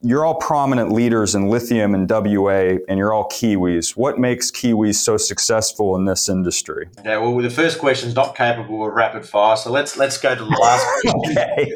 You're 0.00 0.24
all 0.24 0.36
prominent 0.36 0.92
leaders 0.92 1.34
in 1.34 1.48
lithium 1.48 1.92
and 1.92 2.08
WA, 2.08 2.78
and 2.88 2.98
you're 2.98 3.12
all 3.12 3.28
Kiwis. 3.28 3.96
What 3.96 4.18
makes 4.18 4.50
Kiwis 4.50 4.94
so 4.94 5.16
successful 5.16 5.96
in 5.96 6.04
this 6.04 6.28
industry? 6.28 6.88
Okay, 7.00 7.16
well, 7.18 7.36
the 7.36 7.50
first 7.50 7.80
question 7.80 8.08
is 8.08 8.14
not 8.14 8.36
capable 8.36 8.86
of 8.86 8.94
rapid 8.94 9.26
fire, 9.26 9.56
so 9.56 9.70
let's 9.72 9.98
let's 9.98 10.16
go 10.16 10.34
to 10.34 10.44
the 10.44 10.48
last 10.48 10.86
question. 11.02 11.20
okay. 11.30 11.74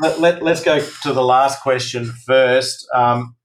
Let, 0.00 0.42
let, 0.42 0.52
us 0.52 0.62
go 0.62 0.80
to 0.80 1.12
the 1.12 1.22
last 1.22 1.62
question 1.62 2.04
first. 2.04 2.86
Um, 2.92 3.36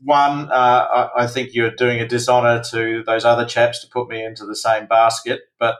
one, 0.00 0.50
uh, 0.50 1.08
I, 1.16 1.24
I, 1.24 1.26
think 1.26 1.54
you're 1.54 1.70
doing 1.70 2.00
a 2.00 2.08
dishonor 2.08 2.62
to 2.70 3.02
those 3.04 3.24
other 3.24 3.46
chaps 3.46 3.80
to 3.80 3.88
put 3.88 4.08
me 4.08 4.22
into 4.22 4.44
the 4.44 4.56
same 4.56 4.86
basket, 4.86 5.40
but 5.58 5.76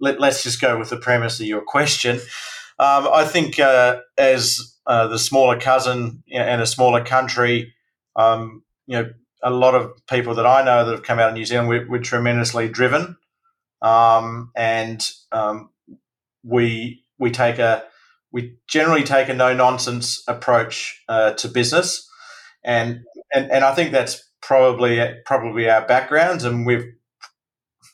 let, 0.00 0.22
us 0.22 0.42
just 0.42 0.60
go 0.60 0.78
with 0.78 0.90
the 0.90 0.96
premise 0.96 1.40
of 1.40 1.46
your 1.46 1.62
question. 1.62 2.16
Um, 2.78 3.08
I 3.12 3.24
think 3.24 3.58
uh, 3.58 4.00
as 4.16 4.76
uh, 4.86 5.08
the 5.08 5.18
smaller 5.18 5.58
cousin 5.58 6.22
and 6.32 6.62
a 6.62 6.66
smaller 6.66 7.04
country, 7.04 7.74
um, 8.14 8.62
you 8.86 8.96
know, 8.98 9.10
a 9.42 9.50
lot 9.50 9.74
of 9.74 9.92
people 10.06 10.34
that 10.36 10.46
I 10.46 10.64
know 10.64 10.84
that 10.84 10.92
have 10.92 11.02
come 11.02 11.18
out 11.18 11.28
of 11.28 11.34
New 11.34 11.44
Zealand, 11.44 11.68
we're, 11.68 11.88
we're 11.88 12.02
tremendously 12.02 12.68
driven, 12.68 13.16
um, 13.82 14.50
and 14.56 15.04
um, 15.30 15.70
we 16.42 17.04
we 17.18 17.30
take 17.30 17.58
a 17.58 17.84
we 18.32 18.56
generally 18.68 19.04
take 19.04 19.28
a 19.28 19.34
no 19.34 19.54
nonsense 19.54 20.22
approach 20.26 21.02
uh, 21.08 21.32
to 21.34 21.48
business, 21.48 22.07
and, 22.64 23.04
and 23.34 23.50
and 23.50 23.64
I 23.64 23.74
think 23.74 23.92
that's 23.92 24.28
probably 24.40 25.00
probably 25.24 25.68
our 25.68 25.86
backgrounds, 25.86 26.44
and 26.44 26.66
we've 26.66 26.84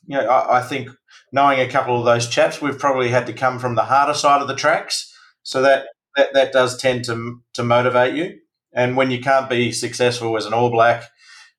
you 0.06 0.16
know 0.16 0.26
I, 0.26 0.58
I 0.58 0.62
think 0.62 0.90
knowing 1.34 1.58
a 1.58 1.68
couple 1.68 1.98
of 1.98 2.04
those 2.04 2.28
chaps, 2.28 2.62
we've 2.62 2.78
probably 2.78 3.08
had 3.08 3.26
to 3.26 3.32
come 3.32 3.58
from 3.58 3.74
the 3.74 3.82
harder 3.82 4.14
side 4.14 4.40
of 4.40 4.46
the 4.46 4.54
tracks. 4.54 5.12
So 5.42 5.62
that, 5.62 5.86
that, 6.16 6.32
that 6.32 6.52
does 6.52 6.78
tend 6.78 7.04
to, 7.06 7.40
to 7.54 7.64
motivate 7.64 8.14
you. 8.14 8.38
And 8.72 8.96
when 8.96 9.10
you 9.10 9.20
can't 9.20 9.50
be 9.50 9.72
successful 9.72 10.36
as 10.36 10.46
an 10.46 10.54
All 10.54 10.70
Black, 10.70 11.02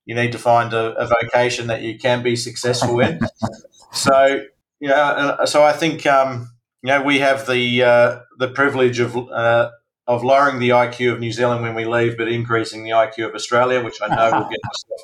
you 0.05 0.15
need 0.15 0.31
to 0.31 0.37
find 0.37 0.73
a, 0.73 0.93
a 0.93 1.07
vocation 1.07 1.67
that 1.67 1.81
you 1.81 1.99
can 1.99 2.23
be 2.23 2.37
successful 2.37 3.01
in. 3.01 3.19
so, 3.91 4.45
you 4.79 4.87
know, 4.87 5.39
so 5.43 5.61
I 5.61 5.73
think, 5.73 6.05
um, 6.05 6.49
you 6.81 6.87
know, 6.87 7.03
we 7.03 7.19
have 7.19 7.45
the, 7.45 7.83
uh, 7.83 8.19
the 8.39 8.47
privilege 8.47 8.99
of, 8.99 9.17
uh, 9.17 9.71
of 10.07 10.23
lowering 10.23 10.59
the 10.59 10.69
IQ 10.69 11.13
of 11.13 11.19
New 11.19 11.31
Zealand 11.31 11.61
when 11.61 11.75
we 11.75 11.85
leave, 11.85 12.17
but 12.17 12.27
increasing 12.27 12.83
the 12.83 12.91
IQ 12.91 13.29
of 13.29 13.35
Australia, 13.35 13.83
which 13.83 14.01
I 14.01 14.07
know 14.07 14.37
will 14.37 14.49
get 14.49 14.59
myself 14.63 15.01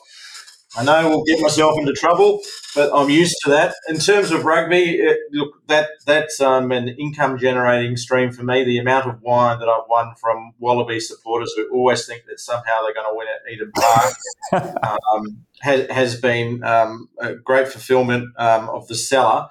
I 0.78 0.86
know 0.86 1.10
we'll 1.10 1.24
get 1.24 1.42
myself 1.42 1.78
into 1.78 1.92
trouble, 1.92 2.40
but 2.76 2.92
I'm 2.94 3.10
used 3.10 3.36
to 3.44 3.50
that. 3.50 3.76
In 3.90 3.98
terms 3.98 4.32
of 4.32 4.46
rugby, 4.46 5.00
it, 5.00 5.20
look 5.34 5.68
that 5.68 5.90
that's 6.06 6.40
um, 6.40 6.72
an 6.72 6.88
income 6.88 7.38
generating 7.38 7.98
stream 7.98 8.32
for 8.32 8.44
me. 8.44 8.64
The 8.64 8.78
amount 8.78 9.08
of 9.08 9.22
wine 9.22 9.60
that 9.60 9.68
I've 9.68 9.90
won 9.90 10.16
from 10.16 10.54
Wallaby 10.60 11.02
supporters 11.02 11.54
who 11.58 11.70
always 11.74 12.06
think 12.06 12.24
that 12.28 12.40
somehow 12.40 12.84
they're 12.84 12.94
going 12.94 13.12
to 13.12 13.18
win 13.18 13.28
at 13.28 13.52
Eden 13.52 13.72
Park 13.76 14.94
um, 15.14 15.46
has, 15.60 15.92
has 15.92 16.22
been 16.22 16.64
um, 16.64 17.10
a 17.20 17.36
great 17.36 17.68
fulfilment 17.68 18.30
um, 18.38 18.70
of 18.70 18.88
the 18.88 18.96
cellar. 18.96 19.50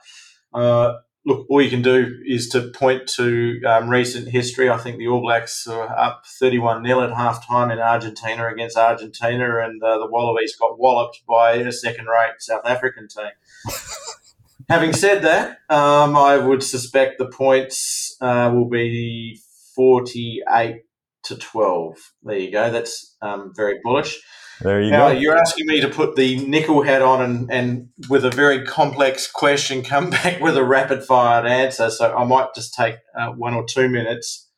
Uh, 0.54 0.94
look, 1.30 1.46
all 1.48 1.62
you 1.62 1.70
can 1.70 1.82
do 1.82 2.20
is 2.26 2.48
to 2.48 2.70
point 2.70 3.06
to 3.06 3.62
um, 3.64 3.88
recent 3.88 4.28
history. 4.28 4.68
I 4.68 4.78
think 4.78 4.98
the 4.98 5.08
All 5.08 5.20
Blacks 5.20 5.66
are 5.66 5.88
up 5.96 6.24
31 6.26 6.84
0 6.84 7.02
at 7.02 7.16
half 7.16 7.46
time 7.46 7.70
in 7.70 7.78
Argentina 7.78 8.48
against 8.48 8.76
Argentina, 8.76 9.64
and 9.64 9.82
uh, 9.82 9.98
the 9.98 10.08
Wallabies 10.08 10.56
got 10.56 10.78
walloped 10.78 11.22
by 11.26 11.52
a 11.52 11.72
second 11.72 12.06
rate 12.06 12.34
South 12.40 12.66
African 12.66 13.06
team. 13.08 13.30
Having 14.68 14.92
said 14.92 15.22
that, 15.22 15.58
um, 15.68 16.16
I 16.16 16.36
would 16.36 16.62
suspect 16.62 17.18
the 17.18 17.26
points 17.26 18.16
uh, 18.20 18.50
will 18.54 18.68
be 18.68 19.40
48 19.74 20.82
to 21.24 21.36
12. 21.36 21.96
There 22.22 22.38
you 22.38 22.50
go. 22.50 22.70
That's 22.70 23.16
um, 23.22 23.52
very 23.54 23.78
bullish. 23.82 24.18
There 24.60 24.82
you 24.82 24.90
now, 24.90 25.08
go. 25.08 25.18
You're 25.18 25.38
asking 25.38 25.66
me 25.66 25.80
to 25.80 25.88
put 25.88 26.16
the 26.16 26.44
nickel 26.46 26.82
hat 26.82 27.00
on 27.00 27.22
and, 27.22 27.50
and 27.50 27.88
with 28.08 28.24
a 28.24 28.30
very 28.30 28.64
complex 28.64 29.30
question 29.30 29.82
come 29.84 30.10
back 30.10 30.40
with 30.40 30.56
a 30.56 30.64
rapid 30.64 31.04
fired 31.04 31.46
answer. 31.46 31.90
So 31.90 32.14
I 32.14 32.24
might 32.24 32.54
just 32.54 32.74
take 32.74 32.96
uh, 33.18 33.30
one 33.30 33.54
or 33.54 33.64
two 33.64 33.88
minutes 33.88 34.48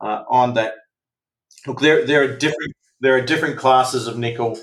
uh, 0.00 0.24
on 0.28 0.54
that. 0.54 0.74
Look, 1.66 1.80
there, 1.80 2.04
there 2.04 2.22
are 2.22 2.36
different 2.36 2.72
there 3.00 3.16
are 3.16 3.20
different 3.20 3.58
classes 3.58 4.06
of 4.06 4.16
nickel 4.16 4.58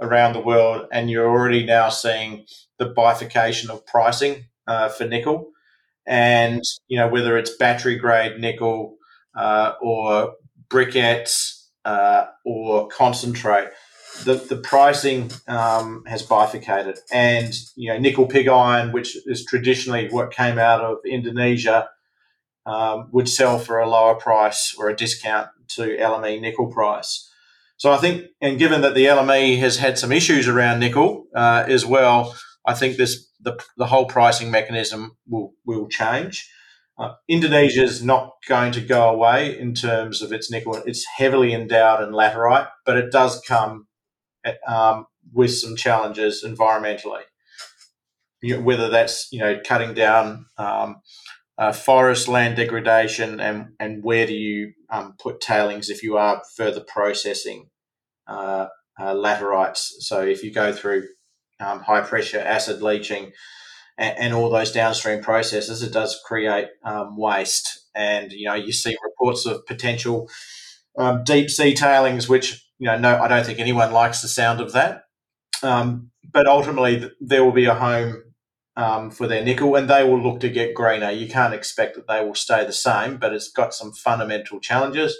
around 0.00 0.32
the 0.32 0.40
world, 0.40 0.86
and 0.92 1.10
you're 1.10 1.28
already 1.28 1.64
now 1.64 1.90
seeing 1.90 2.46
the 2.78 2.86
bifurcation 2.86 3.70
of 3.70 3.86
pricing 3.86 4.46
uh, 4.66 4.88
for 4.88 5.06
nickel. 5.06 5.50
And 6.06 6.62
you 6.88 6.98
know 6.98 7.08
whether 7.08 7.36
it's 7.38 7.56
battery 7.56 7.96
grade 7.96 8.40
nickel 8.40 8.96
uh, 9.36 9.74
or 9.80 10.34
briquettes 10.72 11.66
uh, 11.84 12.24
or 12.44 12.88
concentrate 12.88 13.68
the, 14.24 14.34
the 14.34 14.56
pricing 14.56 15.30
um, 15.48 16.04
has 16.06 16.22
bifurcated, 16.22 16.98
and 17.12 17.52
you 17.76 17.92
know 17.92 17.98
nickel 17.98 18.26
pig 18.26 18.48
iron, 18.48 18.92
which 18.92 19.16
is 19.26 19.44
traditionally 19.44 20.08
what 20.10 20.32
came 20.32 20.58
out 20.58 20.82
of 20.82 20.98
Indonesia, 21.04 21.88
um, 22.66 23.08
would 23.12 23.28
sell 23.28 23.58
for 23.58 23.78
a 23.78 23.88
lower 23.88 24.14
price 24.14 24.74
or 24.78 24.88
a 24.88 24.96
discount 24.96 25.48
to 25.68 25.96
LME 25.96 26.40
nickel 26.40 26.70
price. 26.70 27.28
So 27.76 27.90
I 27.90 27.96
think, 27.96 28.26
and 28.40 28.58
given 28.58 28.82
that 28.82 28.94
the 28.94 29.06
LME 29.06 29.58
has 29.58 29.78
had 29.78 29.98
some 29.98 30.12
issues 30.12 30.46
around 30.46 30.78
nickel 30.78 31.24
uh, 31.34 31.64
as 31.66 31.84
well, 31.84 32.36
I 32.66 32.74
think 32.74 32.96
this 32.96 33.28
the, 33.40 33.60
the 33.76 33.86
whole 33.86 34.06
pricing 34.06 34.50
mechanism 34.50 35.16
will 35.26 35.54
will 35.64 35.88
change. 35.88 36.48
Uh, 37.02 37.14
Indonesia 37.26 37.82
is 37.82 38.00
not 38.00 38.34
going 38.46 38.70
to 38.70 38.80
go 38.80 39.10
away 39.10 39.58
in 39.58 39.74
terms 39.74 40.22
of 40.22 40.32
its 40.32 40.52
nickel. 40.52 40.80
It's 40.86 41.04
heavily 41.16 41.52
endowed 41.52 42.00
in 42.00 42.14
laterite, 42.14 42.68
but 42.86 42.96
it 42.96 43.10
does 43.10 43.40
come 43.40 43.88
um, 44.68 45.06
with 45.32 45.52
some 45.52 45.74
challenges 45.74 46.44
environmentally. 46.46 47.22
You 48.40 48.56
know, 48.56 48.62
whether 48.62 48.88
that's 48.88 49.26
you 49.32 49.40
know 49.40 49.58
cutting 49.66 49.94
down 49.94 50.46
um, 50.58 51.00
uh, 51.58 51.72
forest 51.72 52.28
land 52.28 52.54
degradation 52.56 53.40
and 53.40 53.70
and 53.80 54.04
where 54.04 54.24
do 54.24 54.34
you 54.34 54.72
um, 54.88 55.16
put 55.20 55.40
tailings 55.40 55.90
if 55.90 56.04
you 56.04 56.16
are 56.16 56.40
further 56.56 56.84
processing 56.86 57.68
uh, 58.28 58.68
uh, 58.96 59.14
laterites. 59.14 59.88
So 59.98 60.22
if 60.22 60.44
you 60.44 60.52
go 60.52 60.72
through 60.72 61.08
um, 61.58 61.80
high 61.80 62.02
pressure 62.02 62.38
acid 62.38 62.80
leaching 62.80 63.32
and, 63.98 64.18
and, 64.18 64.34
all 64.34 64.50
those 64.50 64.72
downstream 64.72 65.22
processes, 65.22 65.82
it 65.82 65.92
does 65.92 66.20
create 66.24 66.68
um, 66.84 67.16
waste. 67.16 67.80
And 67.94 68.32
you 68.32 68.48
know 68.48 68.54
you 68.54 68.72
see 68.72 68.96
reports 69.02 69.44
of 69.46 69.66
potential 69.66 70.28
um, 70.96 71.24
deep 71.24 71.50
sea 71.50 71.74
tailings, 71.74 72.28
which 72.28 72.62
you 72.78 72.86
know, 72.86 72.98
no, 72.98 73.16
I 73.16 73.28
don't 73.28 73.46
think 73.46 73.60
anyone 73.60 73.92
likes 73.92 74.22
the 74.22 74.28
sound 74.28 74.60
of 74.60 74.72
that. 74.72 75.04
Um, 75.62 76.10
but 76.32 76.48
ultimately, 76.48 77.08
there 77.20 77.44
will 77.44 77.52
be 77.52 77.66
a 77.66 77.74
home 77.74 78.24
um, 78.76 79.10
for 79.12 79.28
their 79.28 79.44
nickel, 79.44 79.76
and 79.76 79.88
they 79.88 80.02
will 80.02 80.20
look 80.20 80.40
to 80.40 80.48
get 80.48 80.74
greener. 80.74 81.12
You 81.12 81.28
can't 81.28 81.54
expect 81.54 81.94
that 81.94 82.08
they 82.08 82.24
will 82.24 82.34
stay 82.34 82.64
the 82.64 82.72
same, 82.72 83.18
but 83.18 83.32
it's 83.32 83.50
got 83.52 83.72
some 83.72 83.92
fundamental 83.92 84.58
challenges. 84.58 85.16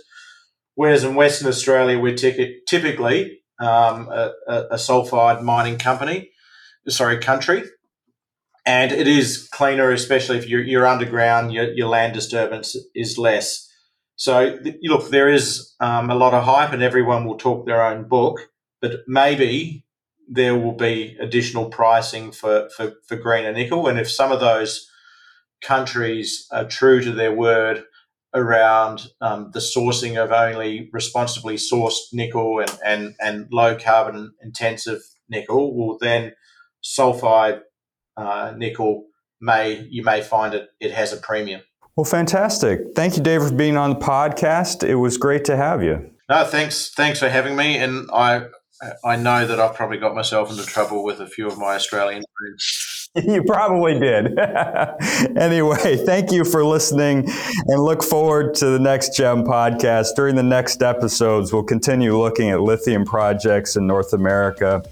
Whereas 0.74 1.04
in 1.04 1.14
Western 1.14 1.48
Australia, 1.48 2.00
we're 2.00 2.16
t- 2.16 2.60
typically 2.66 3.42
um, 3.60 4.08
a, 4.08 4.32
a, 4.48 4.76
sulfide 4.76 5.42
mining 5.42 5.78
company, 5.78 6.30
sorry, 6.88 7.18
country, 7.18 7.62
and 8.64 8.92
it 8.92 9.08
is 9.08 9.48
cleaner, 9.52 9.90
especially 9.90 10.38
if 10.38 10.48
you're, 10.48 10.62
you're 10.62 10.86
underground. 10.86 11.52
Your, 11.52 11.72
your 11.72 11.88
land 11.88 12.14
disturbance 12.14 12.76
is 12.94 13.18
less. 13.18 13.68
So, 14.16 14.58
look, 14.84 15.10
there 15.10 15.28
is 15.28 15.74
um, 15.80 16.10
a 16.10 16.14
lot 16.14 16.34
of 16.34 16.44
hype, 16.44 16.72
and 16.72 16.82
everyone 16.82 17.24
will 17.24 17.38
talk 17.38 17.66
their 17.66 17.84
own 17.84 18.06
book, 18.08 18.50
but 18.80 19.00
maybe 19.08 19.84
there 20.28 20.56
will 20.56 20.76
be 20.76 21.16
additional 21.20 21.68
pricing 21.70 22.30
for, 22.30 22.68
for, 22.76 22.94
for 23.08 23.16
greener 23.16 23.52
nickel. 23.52 23.88
And 23.88 23.98
if 23.98 24.10
some 24.10 24.30
of 24.30 24.40
those 24.40 24.88
countries 25.62 26.46
are 26.52 26.64
true 26.64 27.02
to 27.02 27.12
their 27.12 27.34
word 27.34 27.84
around 28.34 29.08
um, 29.20 29.50
the 29.52 29.58
sourcing 29.58 30.22
of 30.22 30.32
only 30.32 30.88
responsibly 30.92 31.56
sourced 31.56 32.12
nickel 32.12 32.60
and, 32.60 32.78
and, 32.84 33.14
and 33.20 33.48
low 33.52 33.76
carbon 33.76 34.32
intensive 34.42 35.00
nickel, 35.28 35.76
well, 35.76 35.98
then 36.00 36.32
sulfide 36.82 37.60
uh, 38.16 38.52
nickel 38.56 39.06
may 39.40 39.86
you 39.90 40.02
may 40.02 40.22
find 40.22 40.54
it 40.54 40.70
it 40.80 40.92
has 40.92 41.12
a 41.12 41.16
premium. 41.16 41.60
Well, 41.96 42.04
fantastic. 42.04 42.94
Thank 42.94 43.18
you, 43.18 43.22
Dave, 43.22 43.42
for 43.42 43.52
being 43.52 43.76
on 43.76 43.90
the 43.90 43.96
podcast. 43.96 44.86
It 44.86 44.94
was 44.94 45.18
great 45.18 45.44
to 45.46 45.56
have 45.56 45.82
you. 45.82 46.10
No, 46.30 46.44
thanks. 46.44 46.88
Thanks 46.88 47.18
for 47.18 47.28
having 47.28 47.54
me. 47.54 47.76
And 47.76 48.08
I, 48.10 48.46
I 49.04 49.16
know 49.16 49.46
that 49.46 49.60
I've 49.60 49.74
probably 49.74 49.98
got 49.98 50.14
myself 50.14 50.50
into 50.50 50.64
trouble 50.64 51.04
with 51.04 51.20
a 51.20 51.26
few 51.26 51.46
of 51.46 51.58
my 51.58 51.74
Australian 51.74 52.24
friends. 52.38 53.10
you 53.14 53.42
probably 53.44 53.98
did. 53.98 54.38
anyway, 55.36 55.96
thank 56.06 56.32
you 56.32 56.46
for 56.46 56.64
listening 56.64 57.28
and 57.66 57.82
look 57.82 58.02
forward 58.02 58.54
to 58.54 58.66
the 58.66 58.78
next 58.78 59.14
GEM 59.14 59.44
podcast. 59.44 60.14
During 60.16 60.34
the 60.34 60.42
next 60.42 60.82
episodes, 60.82 61.52
we'll 61.52 61.62
continue 61.62 62.18
looking 62.18 62.48
at 62.48 62.62
lithium 62.62 63.04
projects 63.04 63.76
in 63.76 63.86
North 63.86 64.14
America, 64.14 64.82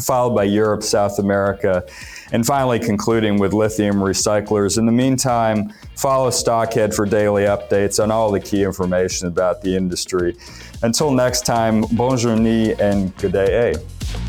followed 0.00 0.34
by 0.34 0.44
Europe, 0.44 0.82
South 0.82 1.18
America, 1.18 1.84
and 2.32 2.46
finally 2.46 2.78
concluding 2.78 3.38
with 3.38 3.52
lithium 3.52 3.96
recyclers. 3.96 4.78
In 4.78 4.86
the 4.86 4.92
meantime, 4.92 5.72
follow 5.96 6.30
Stockhead 6.30 6.94
for 6.94 7.06
daily 7.06 7.44
updates 7.44 8.02
on 8.02 8.10
all 8.10 8.30
the 8.30 8.40
key 8.40 8.62
information 8.62 9.28
about 9.28 9.62
the 9.62 9.76
industry. 9.76 10.36
Until 10.82 11.10
next 11.10 11.46
time, 11.46 11.82
bonjour 11.92 12.32
and 12.32 13.16
good 13.16 13.32
day. 13.32 13.72
Eh? 13.72 14.25